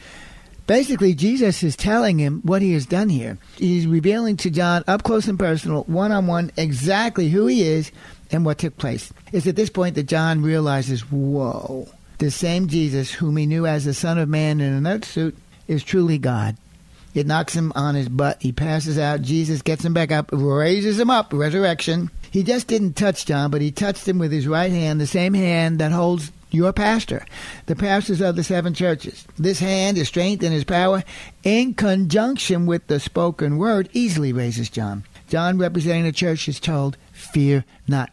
Basically, 0.68 1.16
Jesus 1.16 1.64
is 1.64 1.76
telling 1.76 2.20
him 2.20 2.42
what 2.44 2.62
he 2.62 2.74
has 2.74 2.86
done 2.86 3.10
here. 3.10 3.38
He's 3.56 3.88
revealing 3.88 4.36
to 4.38 4.50
John, 4.50 4.84
up 4.86 5.02
close 5.02 5.28
and 5.28 5.40
personal, 5.40 5.84
one 5.86 6.12
on 6.12 6.28
one, 6.28 6.52
exactly 6.58 7.30
who 7.30 7.48
he 7.48 7.64
is 7.64 7.92
and 8.32 8.46
what 8.46 8.58
took 8.58 8.78
place. 8.78 9.12
It's 9.32 9.48
at 9.48 9.56
this 9.56 9.70
point 9.70 9.96
that 9.96 10.04
John 10.04 10.42
realizes, 10.42 11.10
whoa, 11.10 11.88
the 12.18 12.30
same 12.30 12.68
Jesus 12.68 13.12
whom 13.12 13.38
he 13.38 13.46
knew 13.46 13.66
as 13.66 13.86
the 13.86 13.94
Son 13.94 14.18
of 14.18 14.28
Man 14.28 14.60
in 14.60 14.74
an 14.74 14.86
earth 14.86 15.06
suit 15.06 15.38
is 15.68 15.84
truly 15.84 16.18
God. 16.18 16.58
It 17.18 17.26
knocks 17.26 17.56
him 17.56 17.74
on 17.76 17.96
his 17.96 18.10
butt. 18.10 18.44
He 18.44 18.52
passes 18.52 19.00
out. 19.00 19.24
Jesus 19.24 19.64
gets 19.64 19.84
him 19.84 19.92
back 19.92 20.12
up, 20.12 20.30
raises 20.32 21.00
him 21.00 21.10
up, 21.10 21.34
resurrection. 21.34 22.12
He 22.30 22.44
just 22.44 22.68
didn't 22.68 22.94
touch 22.94 23.26
John, 23.26 23.50
but 23.50 23.60
he 23.60 23.72
touched 23.72 24.08
him 24.08 24.20
with 24.20 24.32
his 24.32 24.48
right 24.48 24.72
hand, 24.72 25.02
the 25.02 25.08
same 25.08 25.34
hand 25.34 25.80
that 25.80 25.92
holds 25.92 26.32
your 26.52 26.72
pastor, 26.74 27.26
the 27.66 27.76
pastors 27.76 28.22
of 28.22 28.36
the 28.36 28.44
seven 28.44 28.76
churches. 28.76 29.26
This 29.36 29.58
hand, 29.58 29.98
his 29.98 30.10
strength, 30.10 30.44
and 30.44 30.54
his 30.54 30.64
power, 30.64 31.04
in 31.44 31.74
conjunction 31.74 32.68
with 32.68 32.86
the 32.86 33.00
spoken 33.00 33.58
word, 33.58 33.90
easily 33.94 34.32
raises 34.32 34.70
John. 34.70 35.04
John, 35.28 35.58
representing 35.58 36.04
the 36.04 36.12
church, 36.12 36.48
is 36.48 36.60
told, 36.60 36.98
Fear 37.14 37.66
not. 37.88 38.12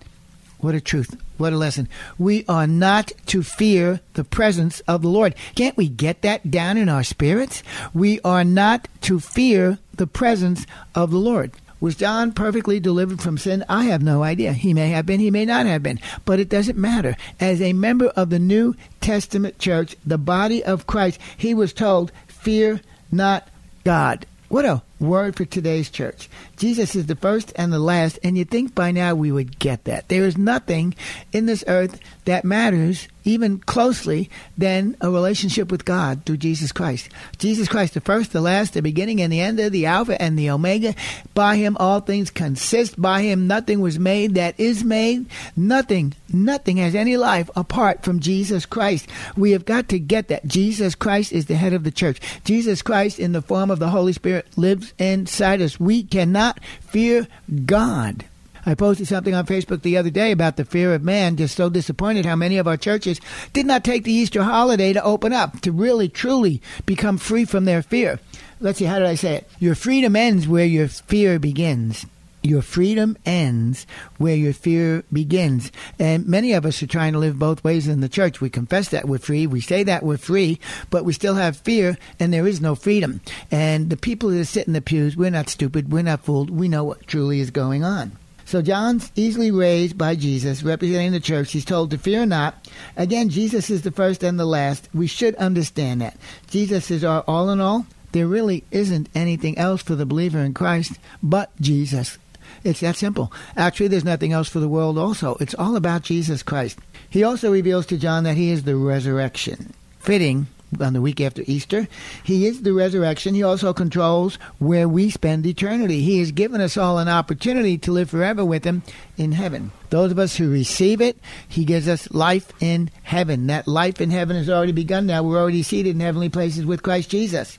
What 0.64 0.74
a 0.74 0.80
truth. 0.80 1.14
What 1.36 1.52
a 1.52 1.58
lesson. 1.58 1.90
We 2.16 2.46
are 2.48 2.66
not 2.66 3.12
to 3.26 3.42
fear 3.42 4.00
the 4.14 4.24
presence 4.24 4.80
of 4.88 5.02
the 5.02 5.10
Lord. 5.10 5.34
Can't 5.54 5.76
we 5.76 5.90
get 5.90 6.22
that 6.22 6.50
down 6.50 6.78
in 6.78 6.88
our 6.88 7.04
spirits? 7.04 7.62
We 7.92 8.18
are 8.22 8.44
not 8.44 8.88
to 9.02 9.20
fear 9.20 9.78
the 9.92 10.06
presence 10.06 10.64
of 10.94 11.10
the 11.10 11.18
Lord. 11.18 11.52
Was 11.80 11.96
John 11.96 12.32
perfectly 12.32 12.80
delivered 12.80 13.20
from 13.20 13.36
sin? 13.36 13.62
I 13.68 13.84
have 13.84 14.02
no 14.02 14.22
idea. 14.22 14.54
He 14.54 14.72
may 14.72 14.88
have 14.88 15.04
been, 15.04 15.20
he 15.20 15.30
may 15.30 15.44
not 15.44 15.66
have 15.66 15.82
been, 15.82 16.00
but 16.24 16.40
it 16.40 16.48
doesn't 16.48 16.78
matter. 16.78 17.14
As 17.38 17.60
a 17.60 17.74
member 17.74 18.06
of 18.06 18.30
the 18.30 18.38
New 18.38 18.74
Testament 19.02 19.58
church, 19.58 19.96
the 20.06 20.16
body 20.16 20.64
of 20.64 20.86
Christ, 20.86 21.20
he 21.36 21.52
was 21.52 21.74
told, 21.74 22.10
Fear 22.26 22.80
not 23.12 23.48
God. 23.84 24.24
What 24.48 24.64
a 24.64 24.80
word 25.00 25.36
for 25.36 25.44
today's 25.44 25.90
church. 25.90 26.28
Jesus 26.56 26.94
is 26.94 27.06
the 27.06 27.16
first 27.16 27.52
and 27.56 27.72
the 27.72 27.78
last, 27.78 28.18
and 28.22 28.38
you'd 28.38 28.50
think 28.50 28.74
by 28.74 28.90
now 28.90 29.14
we 29.14 29.32
would 29.32 29.58
get 29.58 29.84
that. 29.84 30.08
There 30.08 30.24
is 30.24 30.38
nothing 30.38 30.94
in 31.32 31.46
this 31.46 31.64
earth 31.66 31.98
that 32.24 32.44
matters 32.44 33.08
even 33.24 33.58
closely 33.58 34.30
than 34.56 34.96
a 35.00 35.10
relationship 35.10 35.70
with 35.70 35.84
God 35.84 36.24
through 36.24 36.36
Jesus 36.36 36.72
Christ. 36.72 37.08
Jesus 37.38 37.68
Christ, 37.68 37.94
the 37.94 38.00
first, 38.00 38.32
the 38.32 38.40
last, 38.40 38.74
the 38.74 38.82
beginning 38.82 39.20
and 39.20 39.32
the 39.32 39.40
end 39.40 39.58
of 39.60 39.72
the 39.72 39.86
Alpha 39.86 40.20
and 40.20 40.38
the 40.38 40.50
Omega. 40.50 40.94
By 41.32 41.56
him 41.56 41.76
all 41.80 42.00
things 42.00 42.30
consist. 42.30 43.00
By 43.00 43.22
him 43.22 43.46
nothing 43.46 43.80
was 43.80 43.98
made 43.98 44.34
that 44.34 44.58
is 44.58 44.84
made. 44.84 45.26
Nothing, 45.56 46.14
nothing 46.32 46.76
has 46.76 46.94
any 46.94 47.16
life 47.16 47.48
apart 47.56 48.02
from 48.02 48.20
Jesus 48.20 48.66
Christ. 48.66 49.08
We 49.36 49.52
have 49.52 49.64
got 49.64 49.88
to 49.88 49.98
get 49.98 50.28
that. 50.28 50.46
Jesus 50.46 50.94
Christ 50.94 51.32
is 51.32 51.46
the 51.46 51.56
head 51.56 51.72
of 51.72 51.84
the 51.84 51.90
church. 51.90 52.20
Jesus 52.44 52.82
Christ 52.82 53.18
in 53.18 53.32
the 53.32 53.42
form 53.42 53.70
of 53.70 53.78
the 53.78 53.88
Holy 53.88 54.12
Spirit 54.12 54.46
lives 54.56 54.83
inside 54.98 55.62
us. 55.62 55.80
We 55.80 56.02
cannot 56.02 56.60
fear 56.80 57.26
God. 57.64 58.24
I 58.66 58.74
posted 58.74 59.08
something 59.08 59.34
on 59.34 59.46
Facebook 59.46 59.82
the 59.82 59.96
other 59.96 60.10
day 60.10 60.32
about 60.32 60.56
the 60.56 60.64
fear 60.64 60.94
of 60.94 61.02
man. 61.02 61.36
Just 61.36 61.56
so 61.56 61.68
disappointed 61.68 62.24
how 62.24 62.36
many 62.36 62.56
of 62.56 62.66
our 62.66 62.76
churches 62.76 63.20
did 63.52 63.66
not 63.66 63.84
take 63.84 64.04
the 64.04 64.12
Easter 64.12 64.42
holiday 64.42 64.92
to 64.92 65.04
open 65.04 65.32
up, 65.32 65.60
to 65.62 65.72
really, 65.72 66.08
truly 66.08 66.62
become 66.86 67.18
free 67.18 67.44
from 67.44 67.66
their 67.66 67.82
fear. 67.82 68.20
Let's 68.60 68.78
see, 68.78 68.86
how 68.86 68.98
did 68.98 69.08
I 69.08 69.16
say 69.16 69.34
it? 69.34 69.50
Your 69.58 69.74
freedom 69.74 70.16
ends 70.16 70.48
where 70.48 70.64
your 70.64 70.88
fear 70.88 71.38
begins. 71.38 72.06
Your 72.44 72.60
freedom 72.60 73.16
ends 73.24 73.86
where 74.18 74.36
your 74.36 74.52
fear 74.52 75.02
begins. 75.10 75.72
And 75.98 76.28
many 76.28 76.52
of 76.52 76.66
us 76.66 76.82
are 76.82 76.86
trying 76.86 77.14
to 77.14 77.18
live 77.18 77.38
both 77.38 77.64
ways 77.64 77.88
in 77.88 78.02
the 78.02 78.08
church. 78.08 78.42
We 78.42 78.50
confess 78.50 78.90
that 78.90 79.08
we're 79.08 79.16
free. 79.16 79.46
We 79.46 79.62
say 79.62 79.82
that 79.84 80.02
we're 80.02 80.18
free, 80.18 80.60
but 80.90 81.06
we 81.06 81.14
still 81.14 81.36
have 81.36 81.56
fear 81.56 81.96
and 82.20 82.34
there 82.34 82.46
is 82.46 82.60
no 82.60 82.74
freedom. 82.74 83.22
And 83.50 83.88
the 83.88 83.96
people 83.96 84.28
that 84.28 84.44
sit 84.44 84.66
in 84.66 84.74
the 84.74 84.82
pews, 84.82 85.16
we're 85.16 85.30
not 85.30 85.48
stupid. 85.48 85.90
We're 85.90 86.02
not 86.02 86.22
fooled. 86.22 86.50
We 86.50 86.68
know 86.68 86.84
what 86.84 87.06
truly 87.06 87.40
is 87.40 87.50
going 87.50 87.82
on. 87.82 88.12
So 88.44 88.60
John's 88.60 89.10
easily 89.16 89.50
raised 89.50 89.96
by 89.96 90.14
Jesus, 90.14 90.62
representing 90.62 91.12
the 91.12 91.20
church. 91.20 91.52
He's 91.52 91.64
told 91.64 91.90
to 91.92 91.98
fear 91.98 92.26
not. 92.26 92.68
Again, 92.94 93.30
Jesus 93.30 93.70
is 93.70 93.80
the 93.80 93.90
first 93.90 94.22
and 94.22 94.38
the 94.38 94.44
last. 94.44 94.90
We 94.92 95.06
should 95.06 95.34
understand 95.36 96.02
that. 96.02 96.18
Jesus 96.50 96.90
is 96.90 97.04
our 97.04 97.22
all 97.22 97.48
in 97.48 97.60
all. 97.60 97.86
There 98.12 98.28
really 98.28 98.64
isn't 98.70 99.08
anything 99.14 99.56
else 99.56 99.82
for 99.82 99.94
the 99.94 100.04
believer 100.04 100.40
in 100.40 100.52
Christ 100.52 100.98
but 101.22 101.50
Jesus. 101.58 102.18
It's 102.64 102.80
that 102.80 102.96
simple. 102.96 103.32
Actually, 103.56 103.88
there's 103.88 104.04
nothing 104.04 104.32
else 104.32 104.48
for 104.48 104.58
the 104.58 104.68
world 104.68 104.98
also. 104.98 105.36
It's 105.38 105.54
all 105.54 105.76
about 105.76 106.02
Jesus 106.02 106.42
Christ. 106.42 106.78
He 107.08 107.22
also 107.22 107.52
reveals 107.52 107.86
to 107.86 107.98
John 107.98 108.24
that 108.24 108.36
he 108.36 108.50
is 108.50 108.64
the 108.64 108.76
resurrection. 108.76 109.74
Fitting 110.00 110.46
on 110.80 110.92
the 110.92 111.00
week 111.00 111.20
after 111.20 111.42
Easter. 111.46 111.86
He 112.22 112.46
is 112.46 112.62
the 112.62 112.72
resurrection. 112.72 113.34
He 113.34 113.42
also 113.42 113.72
controls 113.72 114.36
where 114.58 114.88
we 114.88 115.10
spend 115.10 115.46
eternity. 115.46 116.02
He 116.02 116.18
has 116.18 116.32
given 116.32 116.60
us 116.60 116.76
all 116.76 116.98
an 116.98 117.08
opportunity 117.08 117.78
to 117.78 117.92
live 117.92 118.10
forever 118.10 118.44
with 118.44 118.64
Him 118.64 118.82
in 119.16 119.32
heaven. 119.32 119.72
Those 119.90 120.10
of 120.10 120.18
us 120.18 120.36
who 120.36 120.50
receive 120.50 121.00
it, 121.00 121.18
He 121.48 121.64
gives 121.64 121.88
us 121.88 122.10
life 122.10 122.52
in 122.60 122.90
heaven. 123.02 123.46
That 123.46 123.68
life 123.68 124.00
in 124.00 124.10
heaven 124.10 124.36
has 124.36 124.50
already 124.50 124.72
begun 124.72 125.06
now. 125.06 125.22
We're 125.22 125.40
already 125.40 125.62
seated 125.62 125.90
in 125.90 126.00
heavenly 126.00 126.28
places 126.28 126.66
with 126.66 126.82
Christ 126.82 127.10
Jesus. 127.10 127.58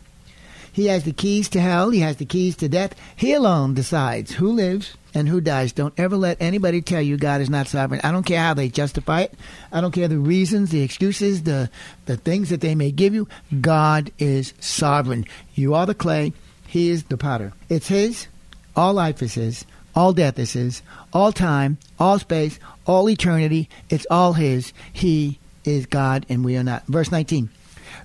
He 0.76 0.88
has 0.88 1.06
the 1.06 1.14
keys 1.14 1.48
to 1.52 1.62
hell. 1.62 1.90
He 1.92 2.02
has 2.02 2.18
the 2.18 2.26
keys 2.26 2.58
to 2.58 2.68
death. 2.68 2.96
He 3.16 3.32
alone 3.32 3.76
decides 3.76 4.34
who 4.34 4.52
lives 4.52 4.98
and 5.14 5.30
who 5.30 5.40
dies. 5.40 5.72
Don't 5.72 5.98
ever 5.98 6.18
let 6.18 6.42
anybody 6.42 6.82
tell 6.82 7.02
you 7.02 7.16
God 7.16 7.40
is 7.40 7.50
not 7.50 7.70
sovereign. 7.70 8.02
I 8.04 8.12
don't 8.12 8.26
care 8.26 8.42
how 8.42 8.54
they 8.54 8.68
justify 8.68 9.22
it. 9.22 9.34
I 9.72 9.80
don't 9.80 9.94
care 9.94 10.10
the 10.10 10.18
reasons, 10.18 10.72
the 10.72 10.82
excuses, 10.82 11.44
the, 11.44 11.70
the 12.08 12.18
things 12.18 12.50
that 12.50 12.60
they 12.60 12.76
may 12.76 12.92
give 12.92 13.14
you. 13.14 13.26
God 13.62 14.12
is 14.20 14.54
sovereign. 14.60 15.24
You 15.54 15.76
are 15.76 15.86
the 15.86 15.96
clay. 15.96 16.34
He 16.68 16.90
is 16.90 17.06
the 17.06 17.16
potter. 17.16 17.54
It's 17.70 17.88
His. 17.88 18.28
All 18.76 18.96
life 18.96 19.22
is 19.22 19.36
His. 19.36 19.64
All 19.96 20.12
death 20.12 20.38
is 20.38 20.52
His. 20.52 20.82
All 21.14 21.32
time, 21.32 21.78
all 21.98 22.20
space, 22.20 22.60
all 22.86 23.10
eternity. 23.10 23.70
It's 23.90 24.06
all 24.12 24.34
His. 24.34 24.74
He 24.92 25.40
is 25.64 25.86
God 25.86 26.26
and 26.28 26.44
we 26.44 26.58
are 26.58 26.66
not. 26.66 26.86
Verse 26.88 27.12
19. 27.14 27.50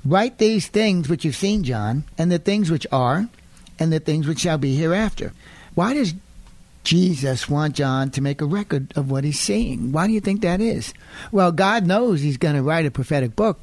Write 0.04 0.38
these 0.38 0.66
things 0.66 1.08
which 1.08 1.24
you've 1.24 1.36
seen, 1.36 1.62
John, 1.62 2.04
and 2.16 2.32
the 2.32 2.38
things 2.38 2.70
which 2.70 2.86
are, 2.90 3.28
and 3.78 3.92
the 3.92 4.00
things 4.00 4.26
which 4.26 4.40
shall 4.40 4.56
be 4.56 4.74
hereafter. 4.74 5.32
Why 5.74 5.92
does 5.92 6.14
Jesus 6.84 7.50
want 7.50 7.76
John 7.76 8.10
to 8.12 8.22
make 8.22 8.40
a 8.40 8.46
record 8.46 8.92
of 8.96 9.10
what 9.10 9.24
he's 9.24 9.38
seeing? 9.38 9.92
Why 9.92 10.06
do 10.06 10.14
you 10.14 10.20
think 10.20 10.40
that 10.40 10.60
is? 10.60 10.94
Well, 11.32 11.52
God 11.52 11.86
knows 11.86 12.20
he's 12.20 12.38
going 12.38 12.54
to 12.54 12.62
write 12.62 12.86
a 12.86 12.90
prophetic 12.90 13.36
book, 13.36 13.60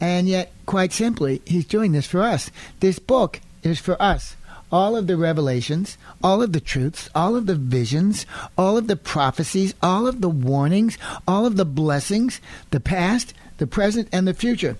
and 0.00 0.28
yet, 0.28 0.52
quite 0.66 0.92
simply, 0.92 1.42
he's 1.44 1.64
doing 1.64 1.90
this 1.90 2.06
for 2.06 2.22
us. 2.22 2.50
This 2.78 3.00
book 3.00 3.40
is 3.64 3.80
for 3.80 4.00
us. 4.00 4.36
All 4.70 4.96
of 4.96 5.08
the 5.08 5.16
revelations, 5.16 5.98
all 6.22 6.42
of 6.42 6.52
the 6.52 6.60
truths, 6.60 7.10
all 7.14 7.34
of 7.34 7.46
the 7.46 7.56
visions, 7.56 8.24
all 8.56 8.78
of 8.78 8.86
the 8.86 8.96
prophecies, 8.96 9.74
all 9.82 10.06
of 10.06 10.20
the 10.20 10.30
warnings, 10.30 10.96
all 11.26 11.44
of 11.44 11.56
the 11.56 11.66
blessings, 11.66 12.40
the 12.70 12.80
past, 12.80 13.34
the 13.58 13.66
present, 13.66 14.08
and 14.12 14.26
the 14.26 14.32
future 14.32 14.76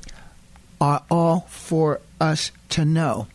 are 0.82 1.04
all 1.12 1.46
for 1.48 2.00
us 2.20 2.50
to 2.70 2.84
know. 2.84 3.28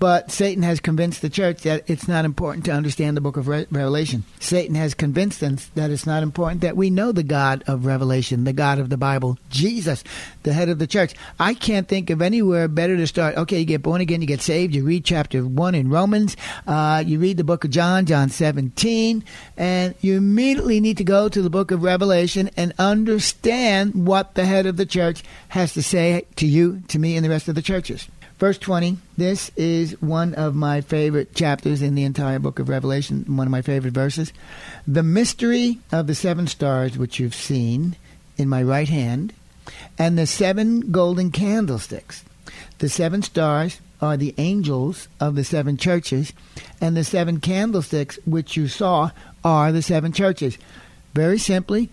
But 0.00 0.30
Satan 0.30 0.62
has 0.62 0.80
convinced 0.80 1.20
the 1.20 1.28
church 1.28 1.60
that 1.60 1.84
it's 1.86 2.08
not 2.08 2.24
important 2.24 2.64
to 2.64 2.72
understand 2.72 3.18
the 3.18 3.20
book 3.20 3.36
of 3.36 3.48
Re- 3.48 3.66
Revelation. 3.70 4.24
Satan 4.40 4.74
has 4.74 4.94
convinced 4.94 5.42
us 5.42 5.66
that 5.74 5.90
it's 5.90 6.06
not 6.06 6.22
important 6.22 6.62
that 6.62 6.74
we 6.74 6.88
know 6.88 7.12
the 7.12 7.22
God 7.22 7.62
of 7.66 7.84
Revelation, 7.84 8.44
the 8.44 8.54
God 8.54 8.78
of 8.78 8.88
the 8.88 8.96
Bible, 8.96 9.38
Jesus, 9.50 10.02
the 10.42 10.54
head 10.54 10.70
of 10.70 10.78
the 10.78 10.86
church. 10.86 11.12
I 11.38 11.52
can't 11.52 11.86
think 11.86 12.08
of 12.08 12.22
anywhere 12.22 12.66
better 12.66 12.96
to 12.96 13.06
start. 13.06 13.36
Okay, 13.36 13.58
you 13.58 13.66
get 13.66 13.82
born 13.82 14.00
again, 14.00 14.22
you 14.22 14.26
get 14.26 14.40
saved, 14.40 14.74
you 14.74 14.86
read 14.86 15.04
chapter 15.04 15.44
1 15.44 15.74
in 15.74 15.90
Romans, 15.90 16.34
uh, 16.66 17.04
you 17.06 17.18
read 17.18 17.36
the 17.36 17.44
book 17.44 17.64
of 17.64 17.70
John, 17.70 18.06
John 18.06 18.30
17, 18.30 19.22
and 19.58 19.94
you 20.00 20.16
immediately 20.16 20.80
need 20.80 20.96
to 20.96 21.04
go 21.04 21.28
to 21.28 21.42
the 21.42 21.50
book 21.50 21.70
of 21.70 21.82
Revelation 21.82 22.48
and 22.56 22.72
understand 22.78 24.06
what 24.06 24.34
the 24.34 24.46
head 24.46 24.64
of 24.64 24.78
the 24.78 24.86
church 24.86 25.22
has 25.48 25.74
to 25.74 25.82
say 25.82 26.24
to 26.36 26.46
you, 26.46 26.80
to 26.88 26.98
me, 26.98 27.16
and 27.16 27.24
the 27.24 27.28
rest 27.28 27.48
of 27.48 27.54
the 27.54 27.60
churches. 27.60 28.08
Verse 28.40 28.56
20, 28.56 28.96
this 29.18 29.50
is 29.54 30.00
one 30.00 30.32
of 30.32 30.54
my 30.54 30.80
favorite 30.80 31.34
chapters 31.34 31.82
in 31.82 31.94
the 31.94 32.04
entire 32.04 32.38
book 32.38 32.58
of 32.58 32.70
Revelation, 32.70 33.36
one 33.36 33.46
of 33.46 33.50
my 33.50 33.60
favorite 33.60 33.92
verses. 33.92 34.32
The 34.88 35.02
mystery 35.02 35.78
of 35.92 36.06
the 36.06 36.14
seven 36.14 36.46
stars 36.46 36.96
which 36.96 37.20
you've 37.20 37.34
seen 37.34 37.96
in 38.38 38.48
my 38.48 38.62
right 38.62 38.88
hand, 38.88 39.34
and 39.98 40.18
the 40.18 40.26
seven 40.26 40.90
golden 40.90 41.30
candlesticks. 41.30 42.24
The 42.78 42.88
seven 42.88 43.20
stars 43.20 43.78
are 44.00 44.16
the 44.16 44.34
angels 44.38 45.08
of 45.20 45.34
the 45.34 45.44
seven 45.44 45.76
churches, 45.76 46.32
and 46.80 46.96
the 46.96 47.04
seven 47.04 47.40
candlesticks 47.40 48.18
which 48.24 48.56
you 48.56 48.68
saw 48.68 49.10
are 49.44 49.70
the 49.70 49.82
seven 49.82 50.12
churches. 50.12 50.56
Very 51.12 51.38
simply, 51.38 51.90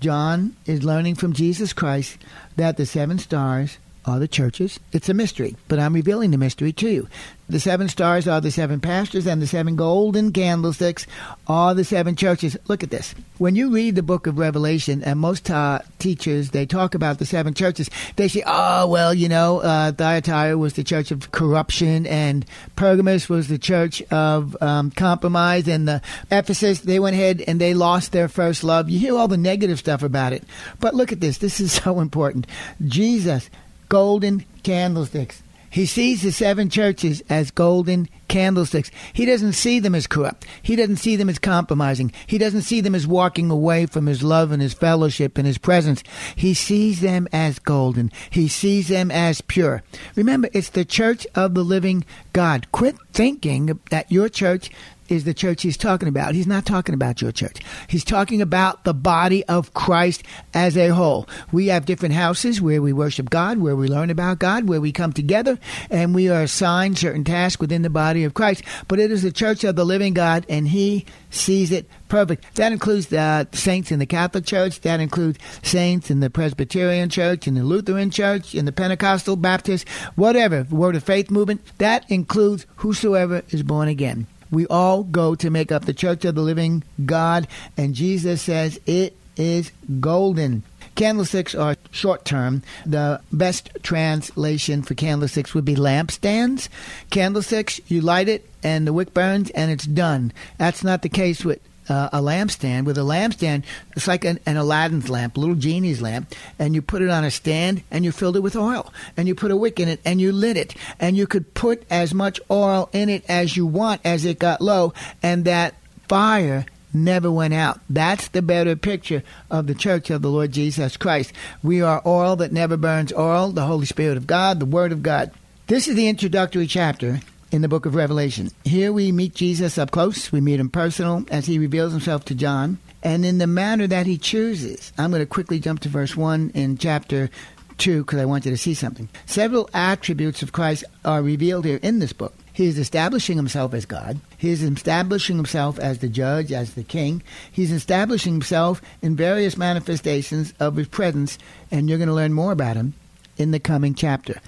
John 0.00 0.56
is 0.64 0.82
learning 0.82 1.16
from 1.16 1.34
Jesus 1.34 1.74
Christ 1.74 2.16
that 2.56 2.78
the 2.78 2.86
seven 2.86 3.18
stars 3.18 3.76
are 4.04 4.18
the 4.18 4.28
churches. 4.28 4.80
It's 4.92 5.08
a 5.08 5.14
mystery, 5.14 5.56
but 5.68 5.78
I'm 5.78 5.94
revealing 5.94 6.30
the 6.30 6.38
mystery 6.38 6.72
to 6.72 6.88
you. 6.88 7.08
The 7.50 7.58
seven 7.58 7.88
stars 7.88 8.28
are 8.28 8.40
the 8.40 8.52
seven 8.52 8.78
pastors, 8.78 9.26
and 9.26 9.42
the 9.42 9.46
seven 9.46 9.74
golden 9.74 10.32
candlesticks 10.32 11.04
are 11.48 11.74
the 11.74 11.82
seven 11.82 12.14
churches. 12.14 12.56
Look 12.68 12.84
at 12.84 12.90
this. 12.90 13.12
When 13.38 13.56
you 13.56 13.70
read 13.70 13.96
the 13.96 14.04
book 14.04 14.28
of 14.28 14.38
Revelation, 14.38 15.02
and 15.02 15.18
most 15.18 15.50
uh, 15.50 15.80
teachers, 15.98 16.50
they 16.50 16.64
talk 16.64 16.94
about 16.94 17.18
the 17.18 17.26
seven 17.26 17.52
churches, 17.52 17.90
they 18.14 18.28
say, 18.28 18.44
oh, 18.46 18.86
well, 18.86 19.12
you 19.12 19.28
know, 19.28 19.58
uh, 19.62 19.90
Thyatira 19.90 20.56
was 20.56 20.74
the 20.74 20.84
church 20.84 21.10
of 21.10 21.32
corruption, 21.32 22.06
and 22.06 22.46
Pergamos 22.76 23.28
was 23.28 23.48
the 23.48 23.58
church 23.58 24.00
of 24.12 24.56
um, 24.62 24.92
compromise, 24.92 25.66
and 25.66 25.88
the 25.88 26.02
Ephesus, 26.30 26.80
they 26.80 27.00
went 27.00 27.16
ahead 27.16 27.42
and 27.48 27.60
they 27.60 27.74
lost 27.74 28.12
their 28.12 28.28
first 28.28 28.62
love. 28.62 28.88
You 28.88 29.00
hear 29.00 29.16
all 29.16 29.28
the 29.28 29.36
negative 29.36 29.80
stuff 29.80 30.04
about 30.04 30.32
it. 30.32 30.44
But 30.78 30.94
look 30.94 31.10
at 31.10 31.20
this. 31.20 31.38
This 31.38 31.60
is 31.60 31.72
so 31.82 31.98
important. 31.98 32.46
Jesus 32.86 33.50
golden 33.90 34.46
candlesticks. 34.62 35.42
He 35.68 35.86
sees 35.86 36.22
the 36.22 36.32
seven 36.32 36.68
churches 36.68 37.22
as 37.28 37.52
golden 37.52 38.08
candlesticks. 38.26 38.90
He 39.12 39.24
doesn't 39.24 39.52
see 39.52 39.78
them 39.78 39.94
as 39.94 40.08
corrupt. 40.08 40.44
He 40.62 40.74
doesn't 40.74 40.96
see 40.96 41.14
them 41.14 41.28
as 41.28 41.38
compromising. 41.38 42.12
He 42.26 42.38
doesn't 42.38 42.62
see 42.62 42.80
them 42.80 42.94
as 42.94 43.06
walking 43.06 43.50
away 43.50 43.86
from 43.86 44.06
his 44.06 44.22
love 44.24 44.50
and 44.50 44.60
his 44.60 44.74
fellowship 44.74 45.38
and 45.38 45.46
his 45.46 45.58
presence. 45.58 46.02
He 46.34 46.54
sees 46.54 47.00
them 47.00 47.28
as 47.32 47.60
golden. 47.60 48.10
He 48.30 48.48
sees 48.48 48.88
them 48.88 49.12
as 49.12 49.40
pure. 49.42 49.84
Remember, 50.16 50.48
it's 50.52 50.70
the 50.70 50.84
church 50.84 51.24
of 51.36 51.54
the 51.54 51.64
living 51.64 52.04
God. 52.32 52.66
Quit 52.72 52.96
thinking 53.12 53.78
that 53.90 54.10
your 54.10 54.28
church 54.28 54.70
is 55.10 55.24
the 55.24 55.34
church 55.34 55.62
he's 55.62 55.76
talking 55.76 56.08
about. 56.08 56.34
He's 56.34 56.46
not 56.46 56.64
talking 56.64 56.94
about 56.94 57.20
your 57.20 57.32
church. 57.32 57.58
He's 57.88 58.04
talking 58.04 58.40
about 58.40 58.84
the 58.84 58.94
body 58.94 59.44
of 59.44 59.74
Christ 59.74 60.22
as 60.54 60.76
a 60.76 60.88
whole. 60.88 61.28
We 61.52 61.66
have 61.66 61.84
different 61.84 62.14
houses 62.14 62.62
where 62.62 62.80
we 62.80 62.92
worship 62.92 63.28
God, 63.28 63.58
where 63.58 63.76
we 63.76 63.88
learn 63.88 64.10
about 64.10 64.38
God, 64.38 64.68
where 64.68 64.80
we 64.80 64.92
come 64.92 65.12
together, 65.12 65.58
and 65.90 66.14
we 66.14 66.28
are 66.28 66.42
assigned 66.42 66.98
certain 66.98 67.24
tasks 67.24 67.60
within 67.60 67.82
the 67.82 67.90
body 67.90 68.24
of 68.24 68.34
Christ. 68.34 68.62
But 68.88 69.00
it 69.00 69.10
is 69.10 69.22
the 69.22 69.32
church 69.32 69.64
of 69.64 69.76
the 69.76 69.84
living 69.84 70.14
God, 70.14 70.46
and 70.48 70.68
he 70.68 71.04
sees 71.30 71.72
it 71.72 71.88
perfect. 72.08 72.54
That 72.54 72.72
includes 72.72 73.06
the 73.06 73.48
saints 73.52 73.90
in 73.90 73.98
the 73.98 74.06
Catholic 74.06 74.46
Church. 74.46 74.80
That 74.82 75.00
includes 75.00 75.38
saints 75.62 76.10
in 76.10 76.20
the 76.20 76.30
Presbyterian 76.30 77.08
Church, 77.08 77.48
in 77.48 77.54
the 77.54 77.64
Lutheran 77.64 78.10
Church, 78.10 78.54
in 78.54 78.64
the 78.64 78.72
Pentecostal, 78.72 79.36
Baptist, 79.36 79.88
whatever, 80.14 80.66
Word 80.70 80.94
of 80.96 81.02
Faith 81.02 81.30
movement. 81.30 81.62
That 81.78 82.08
includes 82.10 82.66
whosoever 82.76 83.42
is 83.50 83.62
born 83.62 83.88
again. 83.88 84.26
We 84.50 84.66
all 84.66 85.04
go 85.04 85.34
to 85.36 85.50
make 85.50 85.70
up 85.72 85.84
the 85.84 85.94
church 85.94 86.24
of 86.24 86.34
the 86.34 86.42
living 86.42 86.82
God, 87.04 87.46
and 87.76 87.94
Jesus 87.94 88.42
says 88.42 88.80
it 88.86 89.16
is 89.36 89.72
golden. 90.00 90.62
Candlesticks 90.94 91.54
are 91.54 91.76
short 91.90 92.24
term. 92.24 92.62
The 92.84 93.20
best 93.32 93.70
translation 93.82 94.82
for 94.82 94.94
candlesticks 94.94 95.54
would 95.54 95.64
be 95.64 95.76
lampstands. 95.76 96.68
Candlesticks, 97.10 97.80
you 97.86 98.00
light 98.00 98.28
it 98.28 98.46
and 98.62 98.86
the 98.86 98.92
wick 98.92 99.14
burns 99.14 99.50
and 99.50 99.70
it's 99.70 99.86
done. 99.86 100.32
That's 100.58 100.84
not 100.84 101.02
the 101.02 101.08
case 101.08 101.44
with 101.44 101.60
uh, 101.90 102.08
a 102.12 102.20
lampstand. 102.20 102.84
With 102.84 102.96
a 102.96 103.02
lampstand, 103.02 103.64
it's 103.96 104.06
like 104.06 104.24
an, 104.24 104.38
an 104.46 104.56
Aladdin's 104.56 105.10
lamp, 105.10 105.36
little 105.36 105.56
genie's 105.56 106.00
lamp, 106.00 106.32
and 106.58 106.74
you 106.74 106.80
put 106.80 107.02
it 107.02 107.10
on 107.10 107.24
a 107.24 107.30
stand 107.30 107.82
and 107.90 108.04
you 108.04 108.12
filled 108.12 108.36
it 108.36 108.40
with 108.40 108.56
oil, 108.56 108.92
and 109.16 109.28
you 109.28 109.34
put 109.34 109.50
a 109.50 109.56
wick 109.56 109.80
in 109.80 109.88
it 109.88 110.00
and 110.04 110.20
you 110.20 110.32
lit 110.32 110.56
it, 110.56 110.74
and 110.98 111.16
you 111.16 111.26
could 111.26 111.52
put 111.54 111.82
as 111.90 112.14
much 112.14 112.40
oil 112.50 112.88
in 112.92 113.08
it 113.08 113.24
as 113.28 113.56
you 113.56 113.66
want 113.66 114.00
as 114.04 114.24
it 114.24 114.38
got 114.38 114.60
low, 114.60 114.94
and 115.22 115.44
that 115.44 115.74
fire 116.08 116.64
never 116.92 117.30
went 117.30 117.54
out. 117.54 117.80
That's 117.88 118.28
the 118.28 118.42
better 118.42 118.76
picture 118.76 119.22
of 119.50 119.66
the 119.66 119.74
church 119.74 120.10
of 120.10 120.22
the 120.22 120.30
Lord 120.30 120.52
Jesus 120.52 120.96
Christ. 120.96 121.32
We 121.62 121.82
are 121.82 122.02
oil 122.04 122.36
that 122.36 122.52
never 122.52 122.76
burns 122.76 123.12
oil, 123.12 123.52
the 123.52 123.66
Holy 123.66 123.86
Spirit 123.86 124.16
of 124.16 124.26
God, 124.26 124.60
the 124.60 124.66
Word 124.66 124.92
of 124.92 125.02
God. 125.02 125.30
This 125.66 125.86
is 125.86 125.94
the 125.94 126.08
introductory 126.08 126.66
chapter 126.66 127.20
in 127.50 127.62
the 127.62 127.68
book 127.68 127.86
of 127.86 127.94
Revelation. 127.94 128.50
Here 128.64 128.92
we 128.92 129.12
meet 129.12 129.34
Jesus 129.34 129.78
up 129.78 129.90
close. 129.90 130.30
We 130.30 130.40
meet 130.40 130.60
him 130.60 130.70
personal 130.70 131.24
as 131.30 131.46
he 131.46 131.58
reveals 131.58 131.92
himself 131.92 132.24
to 132.26 132.34
John 132.34 132.78
and 133.02 133.24
in 133.24 133.38
the 133.38 133.46
manner 133.46 133.86
that 133.86 134.06
he 134.06 134.18
chooses. 134.18 134.92
I'm 134.98 135.10
going 135.10 135.22
to 135.22 135.26
quickly 135.26 135.58
jump 135.58 135.80
to 135.80 135.88
verse 135.88 136.16
1 136.16 136.52
in 136.54 136.78
chapter 136.78 137.30
2 137.78 138.04
because 138.04 138.20
I 138.20 138.26
want 138.26 138.44
you 138.44 138.50
to 138.50 138.56
see 138.56 138.74
something. 138.74 139.08
Several 139.26 139.68
attributes 139.72 140.42
of 140.42 140.52
Christ 140.52 140.84
are 141.04 141.22
revealed 141.22 141.64
here 141.64 141.80
in 141.82 141.98
this 141.98 142.12
book. 142.12 142.34
He 142.52 142.66
is 142.66 142.78
establishing 142.78 143.36
himself 143.36 143.72
as 143.72 143.86
God. 143.86 144.20
He 144.36 144.50
is 144.50 144.62
establishing 144.62 145.36
himself 145.36 145.78
as 145.78 145.98
the 145.98 146.08
judge, 146.08 146.52
as 146.52 146.74
the 146.74 146.82
king. 146.82 147.22
He's 147.50 147.72
establishing 147.72 148.34
himself 148.34 148.82
in 149.00 149.16
various 149.16 149.56
manifestations 149.56 150.52
of 150.60 150.76
his 150.76 150.88
presence, 150.88 151.38
and 151.70 151.88
you're 151.88 151.98
going 151.98 152.08
to 152.08 152.14
learn 152.14 152.34
more 152.34 152.52
about 152.52 152.76
him 152.76 152.92
in 153.38 153.52
the 153.52 153.60
coming 153.60 153.94
chapter. 153.94 154.40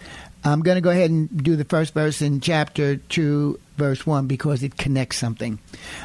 I'm 0.44 0.62
going 0.62 0.74
to 0.74 0.81
go 0.81 0.90
ahead 0.90 1.11
and 1.11 1.42
do 1.42 1.55
the 1.55 1.64
first 1.64 1.94
verse 1.94 2.20
in 2.20 2.40
chapter 2.40 2.96
2, 2.96 3.61
verse 3.76 4.05
1, 4.05 4.26
because 4.26 4.64
it 4.64 4.76
connects 4.76 5.18
something. 5.18 5.61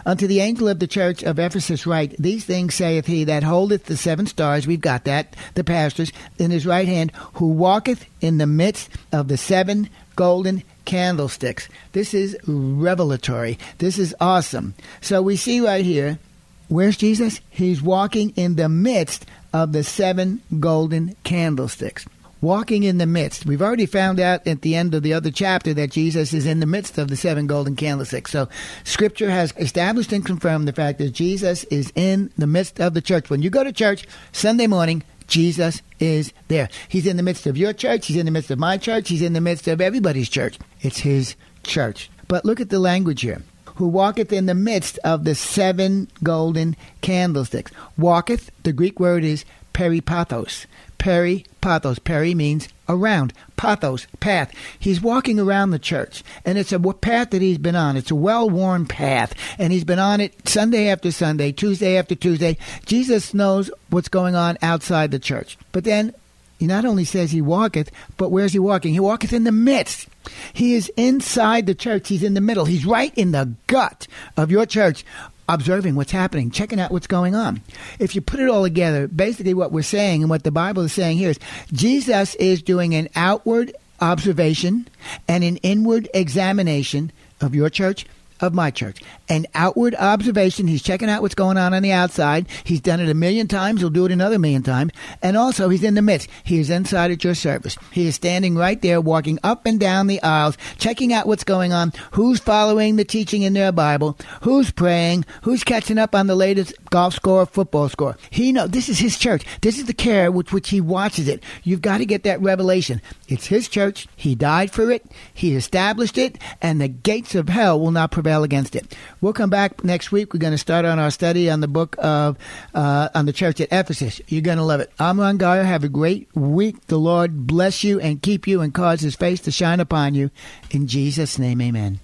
Unto 0.05 0.27
the 0.27 0.41
angel 0.41 0.67
of 0.67 0.77
the 0.77 0.85
church 0.85 1.23
of 1.23 1.39
Ephesus 1.39 1.87
write, 1.87 2.15
These 2.19 2.45
things 2.45 2.75
saith 2.75 3.07
he 3.07 3.23
that 3.23 3.43
holdeth 3.43 3.85
the 3.85 3.97
seven 3.97 4.27
stars, 4.27 4.67
we've 4.67 4.79
got 4.79 5.05
that, 5.05 5.35
the 5.55 5.63
pastors, 5.63 6.11
in 6.37 6.51
his 6.51 6.67
right 6.67 6.87
hand, 6.87 7.11
who 7.33 7.47
walketh 7.47 8.05
in 8.21 8.37
the 8.37 8.45
midst 8.45 8.89
of 9.11 9.27
the 9.27 9.37
seven 9.37 9.89
golden 10.15 10.63
candlesticks. 10.85 11.67
This 11.93 12.13
is 12.13 12.37
revelatory. 12.45 13.57
This 13.79 13.97
is 13.97 14.15
awesome. 14.21 14.75
So 15.01 15.23
we 15.23 15.35
see 15.35 15.61
right 15.61 15.83
here, 15.83 16.19
where's 16.67 16.97
Jesus? 16.97 17.41
He's 17.49 17.81
walking 17.81 18.33
in 18.35 18.55
the 18.55 18.69
midst 18.69 19.25
of 19.51 19.71
the 19.71 19.83
seven 19.83 20.43
golden 20.59 21.15
candlesticks 21.23 22.05
walking 22.41 22.83
in 22.83 22.97
the 22.97 23.05
midst. 23.05 23.45
We've 23.45 23.61
already 23.61 23.85
found 23.85 24.19
out 24.19 24.45
at 24.47 24.61
the 24.61 24.75
end 24.75 24.93
of 24.93 25.03
the 25.03 25.13
other 25.13 25.31
chapter 25.31 25.73
that 25.73 25.91
Jesus 25.91 26.33
is 26.33 26.45
in 26.45 26.59
the 26.59 26.65
midst 26.65 26.97
of 26.97 27.07
the 27.07 27.17
seven 27.17 27.47
golden 27.47 27.75
candlesticks. 27.75 28.31
So 28.31 28.49
Scripture 28.83 29.29
has 29.29 29.53
established 29.57 30.11
and 30.11 30.25
confirmed 30.25 30.67
the 30.67 30.73
fact 30.73 30.99
that 30.99 31.11
Jesus 31.11 31.63
is 31.65 31.91
in 31.95 32.31
the 32.37 32.47
midst 32.47 32.79
of 32.79 32.93
the 32.93 33.01
church. 33.01 33.29
When 33.29 33.41
you 33.41 33.49
go 33.49 33.63
to 33.63 33.71
church 33.71 34.05
Sunday 34.31 34.67
morning, 34.67 35.03
Jesus 35.27 35.81
is 35.99 36.31
there. 36.47 36.69
He's 36.87 37.05
in 37.05 37.17
the 37.17 37.23
midst 37.23 37.47
of 37.47 37.57
your 37.57 37.73
church. 37.73 38.07
He's 38.07 38.17
in 38.17 38.25
the 38.25 38.31
midst 38.31 38.51
of 38.51 38.59
my 38.59 38.77
church. 38.77 39.09
He's 39.09 39.21
in 39.21 39.33
the 39.33 39.41
midst 39.41 39.67
of 39.67 39.81
everybody's 39.81 40.29
church. 40.29 40.57
It's 40.81 40.99
his 40.99 41.35
church. 41.63 42.09
But 42.27 42.45
look 42.45 42.61
at 42.61 42.69
the 42.69 42.79
language 42.79 43.21
here. 43.21 43.41
Who 43.75 43.87
walketh 43.87 44.33
in 44.33 44.47
the 44.47 44.55
midst 44.55 44.97
of 45.03 45.23
the 45.23 45.35
seven 45.35 46.07
golden 46.23 46.75
candlesticks. 47.01 47.71
Walketh, 47.97 48.49
the 48.63 48.73
Greek 48.73 48.99
word 48.99 49.23
is 49.23 49.45
peripathos. 49.73 50.65
Peri 50.97 51.45
pathos. 51.61 51.99
Peri 51.99 52.33
means 52.33 52.67
around. 52.89 53.33
Pathos, 53.55 54.07
path. 54.19 54.53
He's 54.79 55.01
walking 55.01 55.39
around 55.39 55.71
the 55.71 55.79
church, 55.79 56.23
and 56.45 56.57
it's 56.57 56.71
a 56.71 56.79
path 56.79 57.31
that 57.31 57.41
he's 57.41 57.57
been 57.57 57.75
on. 57.75 57.97
It's 57.97 58.11
a 58.11 58.15
well 58.15 58.49
worn 58.49 58.85
path, 58.85 59.33
and 59.57 59.73
he's 59.73 59.83
been 59.83 59.99
on 59.99 60.21
it 60.21 60.47
Sunday 60.47 60.89
after 60.89 61.11
Sunday, 61.11 61.51
Tuesday 61.51 61.97
after 61.97 62.15
Tuesday. 62.15 62.57
Jesus 62.85 63.33
knows 63.33 63.69
what's 63.89 64.09
going 64.09 64.35
on 64.35 64.57
outside 64.61 65.11
the 65.11 65.19
church. 65.19 65.57
But 65.71 65.83
then 65.83 66.13
he 66.59 66.65
not 66.65 66.85
only 66.85 67.05
says 67.05 67.31
he 67.31 67.41
walketh, 67.41 67.91
but 68.17 68.29
where's 68.29 68.53
he 68.53 68.59
walking? 68.59 68.93
He 68.93 68.99
walketh 68.99 69.33
in 69.33 69.43
the 69.43 69.51
midst. 69.51 70.07
He 70.53 70.73
is 70.73 70.91
inside 70.97 71.67
the 71.67 71.75
church. 71.75 72.09
He's 72.09 72.23
in 72.23 72.33
the 72.33 72.41
middle. 72.41 72.65
He's 72.65 72.85
right 72.85 73.13
in 73.15 73.31
the 73.31 73.53
gut 73.67 74.07
of 74.35 74.51
your 74.51 74.65
church 74.65 75.05
observing 75.49 75.95
what's 75.95 76.11
happening, 76.11 76.51
checking 76.51 76.79
out 76.79 76.91
what's 76.91 77.07
going 77.07 77.35
on. 77.35 77.61
If 77.99 78.15
you 78.15 78.21
put 78.21 78.39
it 78.39 78.49
all 78.49 78.63
together, 78.63 79.07
basically 79.07 79.53
what 79.53 79.71
we're 79.71 79.81
saying 79.81 80.21
and 80.21 80.29
what 80.29 80.43
the 80.43 80.51
Bible 80.51 80.83
is 80.83 80.93
saying 80.93 81.17
here 81.17 81.29
is 81.29 81.39
Jesus 81.71 82.35
is 82.35 82.61
doing 82.61 82.95
an 82.95 83.09
outward 83.15 83.75
observation 84.01 84.87
and 85.27 85.43
an 85.43 85.57
inward 85.57 86.09
examination 86.13 87.11
of 87.41 87.55
your 87.55 87.69
church 87.69 88.05
of 88.39 88.53
my 88.53 88.71
church. 88.71 89.01
An 89.29 89.45
outward 89.53 89.95
observation. 89.95 90.67
He's 90.67 90.83
checking 90.83 91.09
out 91.09 91.21
what's 91.21 91.35
going 91.35 91.57
on 91.57 91.73
on 91.73 91.83
the 91.83 91.91
outside. 91.91 92.47
He's 92.63 92.81
done 92.81 92.99
it 92.99 93.09
a 93.09 93.13
million 93.13 93.47
times. 93.47 93.81
He'll 93.81 93.89
do 93.89 94.05
it 94.05 94.11
another 94.11 94.39
million 94.39 94.63
times. 94.63 94.91
And 95.21 95.35
also, 95.35 95.69
he's 95.69 95.83
in 95.83 95.95
the 95.95 96.01
midst. 96.01 96.29
He 96.43 96.59
is 96.59 96.69
inside 96.69 97.11
at 97.11 97.23
your 97.23 97.35
service. 97.35 97.77
He 97.91 98.07
is 98.07 98.15
standing 98.15 98.55
right 98.55 98.81
there, 98.81 99.01
walking 99.01 99.39
up 99.43 99.65
and 99.65 99.79
down 99.79 100.07
the 100.07 100.21
aisles, 100.21 100.57
checking 100.77 101.13
out 101.13 101.27
what's 101.27 101.43
going 101.43 101.73
on, 101.73 101.93
who's 102.11 102.39
following 102.39 102.95
the 102.95 103.05
teaching 103.05 103.41
in 103.41 103.53
their 103.53 103.71
Bible, 103.71 104.17
who's 104.41 104.71
praying, 104.71 105.25
who's 105.41 105.63
catching 105.63 105.97
up 105.97 106.13
on 106.13 106.27
the 106.27 106.35
latest 106.35 106.73
golf 106.89 107.13
score, 107.13 107.45
football 107.45 107.89
score. 107.89 108.17
He 108.29 108.51
knows 108.51 108.69
this 108.69 108.89
is 108.89 108.99
his 108.99 109.17
church. 109.17 109.45
This 109.61 109.77
is 109.77 109.85
the 109.85 109.93
care 109.93 110.31
with 110.31 110.53
which 110.53 110.69
he 110.69 110.81
watches 110.81 111.27
it. 111.27 111.43
You've 111.63 111.81
got 111.81 111.97
to 111.97 112.05
get 112.05 112.23
that 112.23 112.41
revelation. 112.41 113.01
It's 113.27 113.47
his 113.47 113.67
church. 113.67 114.07
He 114.15 114.35
died 114.35 114.71
for 114.71 114.91
it. 114.91 115.05
He 115.33 115.55
established 115.55 116.17
it, 116.17 116.37
and 116.61 116.79
the 116.79 116.87
gates 116.87 117.35
of 117.35 117.49
hell 117.49 117.79
will 117.79 117.91
not 117.91 118.11
prevail 118.11 118.26
prevail 118.27 118.43
against 118.43 118.75
it. 118.75 118.93
We'll 119.21 119.31
come 119.31 119.49
back 119.49 119.85
next 119.85 120.11
week. 120.11 120.33
We're 120.33 120.39
going 120.39 120.51
to 120.51 120.57
start 120.57 120.83
on 120.83 120.99
our 120.99 121.11
study 121.11 121.49
on 121.49 121.61
the 121.61 121.67
book 121.67 121.95
of 121.97 122.37
uh, 122.73 123.07
on 123.15 123.25
the 123.25 123.31
church 123.31 123.61
at 123.61 123.69
Ephesus. 123.71 124.19
You're 124.27 124.41
going 124.41 124.57
to 124.57 124.65
love 124.65 124.81
it. 124.81 124.91
I'm 124.99 125.19
Ron 125.19 125.37
Geyer. 125.37 125.63
Have 125.63 125.85
a 125.85 125.89
great 125.89 126.27
week. 126.35 126.87
The 126.87 126.99
Lord 126.99 127.47
bless 127.47 127.85
you 127.85 128.01
and 128.01 128.21
keep 128.21 128.45
you 128.45 128.59
and 128.59 128.73
cause 128.73 128.99
His 128.99 129.15
face 129.15 129.39
to 129.41 129.51
shine 129.51 129.79
upon 129.79 130.13
you. 130.13 130.29
In 130.71 130.87
Jesus' 130.87 131.39
name, 131.39 131.61
Amen. 131.61 132.01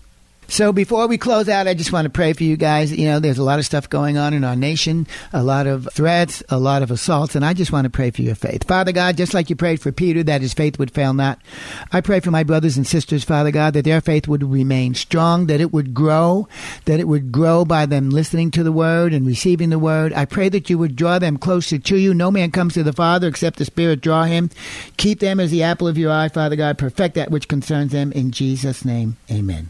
So 0.48 0.72
before 0.72 1.08
we 1.08 1.18
close 1.18 1.50
out, 1.50 1.68
I 1.68 1.74
just 1.74 1.92
want 1.92 2.06
to 2.06 2.10
pray 2.10 2.34
for 2.34 2.44
you 2.44 2.58
guys. 2.58 2.92
You 2.92 3.06
know, 3.06 3.20
there's 3.20 3.38
a 3.38 3.44
lot 3.44 3.60
of 3.60 3.66
stuff 3.66 3.90
going 3.90 4.18
on 4.18 4.34
in 4.34 4.44
our 4.44 4.56
nation, 4.56 5.08
a 5.32 5.44
lot 5.44 5.68
of 5.68 5.88
threats, 5.94 6.44
a 6.50 6.60
lot 6.60 6.84
of 6.84 6.92
assaults, 6.92 7.36
and 7.36 7.46
I 7.46 7.54
just 7.54 7.72
want 7.72 7.86
to 7.86 7.90
pray 7.90 8.12
for 8.12 8.22
your 8.22 8.36
faith. 8.36 8.68
Father 8.68 8.92
God, 8.92 9.18
just 9.18 9.34
like 9.34 9.50
you 9.50 9.56
prayed 9.56 9.82
for 9.82 9.92
Peter 9.92 10.24
that 10.24 10.42
his 10.42 10.54
faith 10.54 10.78
would 10.80 10.92
fail 10.92 11.14
not, 11.14 11.40
I 11.92 12.02
pray 12.02 12.20
for 12.20 12.32
my 12.32 12.44
brothers 12.44 12.78
and 12.78 12.86
sisters, 12.86 13.24
Father 13.24 13.52
God, 13.52 13.74
that 13.74 13.86
their 13.86 14.02
faith 14.02 14.28
would 14.28 14.44
remain 14.44 14.94
strong, 14.94 15.48
that 15.48 15.62
it 15.62 15.74
would 15.74 15.94
grow, 15.94 16.48
that 16.86 17.00
it 17.00 17.08
would 17.08 17.32
grow 17.32 17.66
by 17.66 17.86
them 17.86 18.10
listening 18.10 18.52
to 18.52 18.64
the 18.64 18.72
word 18.72 19.14
and 19.14 19.26
receiving 19.26 19.70
the 19.70 19.80
word. 19.80 20.14
I 20.14 20.26
pray 20.26 20.50
that 20.50 20.70
you 20.70 20.78
would 20.78 20.96
draw 20.96 21.20
them 21.20 21.38
closer 21.38 21.78
to 21.78 21.98
you. 21.98 22.14
No 22.14 22.32
man 22.32 22.52
comes 22.52 22.74
to 22.76 22.84
the 22.84 22.94
Father 22.94 23.28
except 23.28 23.58
the 23.58 23.66
Spirit 23.66 24.02
draw 24.02 24.24
him. 24.24 24.50
Keep 24.98 25.20
them 25.20 25.40
as 25.40 25.52
the 25.52 25.64
apple 25.64 25.88
of 25.88 25.98
your 25.98 26.12
eye, 26.12 26.30
Father 26.30 26.56
God. 26.56 26.78
Perfect 26.78 27.16
that 27.16 27.32
which 27.32 27.48
concerns 27.48 27.92
them. 27.92 28.12
In 28.12 28.32
Jesus' 28.32 28.86
name, 28.86 29.18
amen. 29.32 29.70